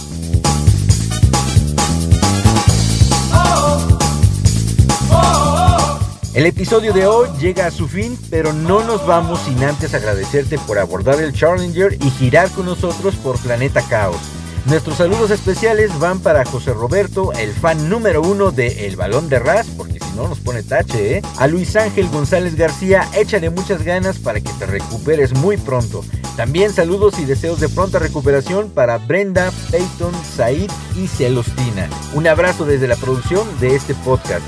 El 6.33 6.47
episodio 6.47 6.93
de 6.93 7.05
hoy 7.05 7.29
llega 7.39 7.67
a 7.67 7.71
su 7.71 7.87
fin, 7.87 8.17
pero 8.31 8.53
no 8.53 8.83
nos 8.83 9.05
vamos 9.05 9.39
sin 9.41 9.63
antes 9.63 9.93
agradecerte 9.93 10.57
por 10.57 10.79
abordar 10.79 11.21
el 11.21 11.31
Challenger 11.31 11.93
y 12.03 12.09
girar 12.09 12.49
con 12.49 12.65
nosotros 12.65 13.13
por 13.17 13.37
Planeta 13.37 13.83
Caos. 13.83 14.17
Nuestros 14.65 14.97
saludos 14.97 15.29
especiales 15.29 15.99
van 15.99 16.19
para 16.19 16.45
José 16.45 16.73
Roberto, 16.73 17.33
el 17.33 17.51
fan 17.51 17.89
número 17.89 18.21
uno 18.21 18.51
de 18.51 18.87
El 18.87 18.95
Balón 18.95 19.27
de 19.27 19.39
Ras, 19.39 19.67
porque 19.67 19.99
si 19.99 20.15
no 20.15 20.29
nos 20.29 20.39
pone 20.39 20.63
tache, 20.63 21.17
¿eh? 21.17 21.21
A 21.37 21.47
Luis 21.47 21.75
Ángel 21.75 22.07
González 22.07 22.55
García, 22.55 23.05
échale 23.13 23.49
muchas 23.49 23.83
ganas 23.83 24.19
para 24.19 24.39
que 24.39 24.49
te 24.53 24.65
recuperes 24.65 25.33
muy 25.33 25.57
pronto. 25.57 26.05
También 26.37 26.71
saludos 26.71 27.19
y 27.19 27.25
deseos 27.25 27.59
de 27.59 27.67
pronta 27.67 27.99
recuperación 27.99 28.69
para 28.69 28.97
Brenda, 28.99 29.51
Peyton, 29.69 30.13
Said 30.35 30.71
y 30.95 31.07
Celostina. 31.07 31.89
Un 32.13 32.25
abrazo 32.27 32.65
desde 32.65 32.87
la 32.87 32.95
producción 32.95 33.45
de 33.59 33.75
este 33.75 33.93
podcast 33.95 34.45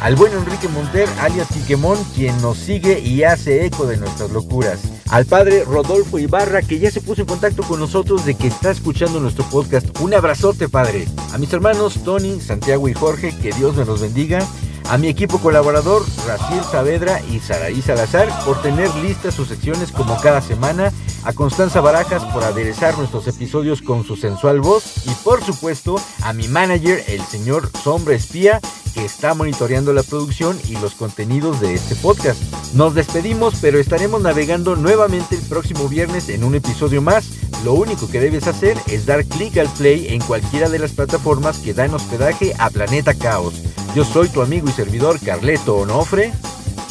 al 0.00 0.14
buen 0.16 0.32
Enrique 0.32 0.68
Monter, 0.68 1.08
alias 1.20 1.48
Quiquemón, 1.48 1.98
quien 2.14 2.40
nos 2.42 2.58
sigue 2.58 3.00
y 3.00 3.22
hace 3.24 3.64
eco 3.64 3.86
de 3.86 3.96
nuestras 3.96 4.30
locuras. 4.30 4.80
Al 5.10 5.24
padre 5.24 5.64
Rodolfo 5.64 6.18
Ibarra, 6.18 6.62
que 6.62 6.78
ya 6.78 6.90
se 6.90 7.00
puso 7.00 7.22
en 7.22 7.28
contacto 7.28 7.62
con 7.62 7.80
nosotros 7.80 8.24
de 8.24 8.34
que 8.34 8.48
está 8.48 8.70
escuchando 8.70 9.20
nuestro 9.20 9.44
podcast. 9.44 9.86
Un 10.00 10.14
abrazote, 10.14 10.68
padre. 10.68 11.06
A 11.32 11.38
mis 11.38 11.52
hermanos 11.52 12.00
Tony, 12.04 12.40
Santiago 12.40 12.88
y 12.88 12.94
Jorge, 12.94 13.34
que 13.40 13.52
Dios 13.52 13.76
me 13.76 13.84
los 13.84 14.00
bendiga. 14.00 14.40
A 14.88 14.98
mi 14.98 15.08
equipo 15.08 15.38
colaborador, 15.38 16.04
Raciel 16.28 16.62
Saavedra 16.62 17.20
y 17.22 17.40
Saraí 17.40 17.82
Salazar, 17.82 18.28
por 18.44 18.62
tener 18.62 18.88
listas 18.96 19.34
sus 19.34 19.48
secciones 19.48 19.90
como 19.90 20.16
cada 20.20 20.40
semana. 20.40 20.92
A 21.24 21.32
Constanza 21.32 21.80
Barajas 21.80 22.22
por 22.26 22.44
aderezar 22.44 22.96
nuestros 22.96 23.26
episodios 23.26 23.82
con 23.82 24.04
su 24.04 24.14
sensual 24.14 24.60
voz. 24.60 25.06
Y 25.06 25.10
por 25.24 25.42
supuesto, 25.42 25.96
a 26.22 26.32
mi 26.32 26.46
manager, 26.46 27.02
el 27.08 27.20
señor 27.22 27.68
Sombra 27.82 28.14
Espía, 28.14 28.60
que 28.96 29.04
está 29.04 29.34
monitoreando 29.34 29.92
la 29.92 30.02
producción 30.02 30.58
y 30.66 30.72
los 30.78 30.94
contenidos 30.94 31.60
de 31.60 31.74
este 31.74 31.94
podcast. 31.96 32.40
Nos 32.72 32.94
despedimos, 32.94 33.56
pero 33.60 33.78
estaremos 33.78 34.22
navegando 34.22 34.74
nuevamente 34.74 35.34
el 35.34 35.42
próximo 35.42 35.86
viernes 35.86 36.30
en 36.30 36.42
un 36.42 36.54
episodio 36.54 37.02
más. 37.02 37.26
Lo 37.62 37.74
único 37.74 38.08
que 38.08 38.20
debes 38.20 38.46
hacer 38.46 38.78
es 38.86 39.04
dar 39.04 39.26
clic 39.26 39.58
al 39.58 39.68
play 39.68 40.06
en 40.08 40.22
cualquiera 40.22 40.70
de 40.70 40.78
las 40.78 40.92
plataformas 40.92 41.58
que 41.58 41.74
dan 41.74 41.92
hospedaje 41.92 42.54
a 42.58 42.70
Planeta 42.70 43.12
Caos. 43.12 43.60
Yo 43.94 44.02
soy 44.02 44.30
tu 44.30 44.40
amigo 44.40 44.66
y 44.66 44.72
servidor 44.72 45.20
Carleto 45.20 45.76
Onofre. 45.76 46.32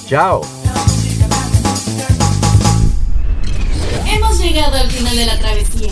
Chao. 0.08 0.41
Hemos 4.08 4.38
llegado 4.38 4.78
al 4.78 4.91
final 4.91 5.16
de 5.16 5.26
la 5.26 5.39
travesía. 5.39 5.91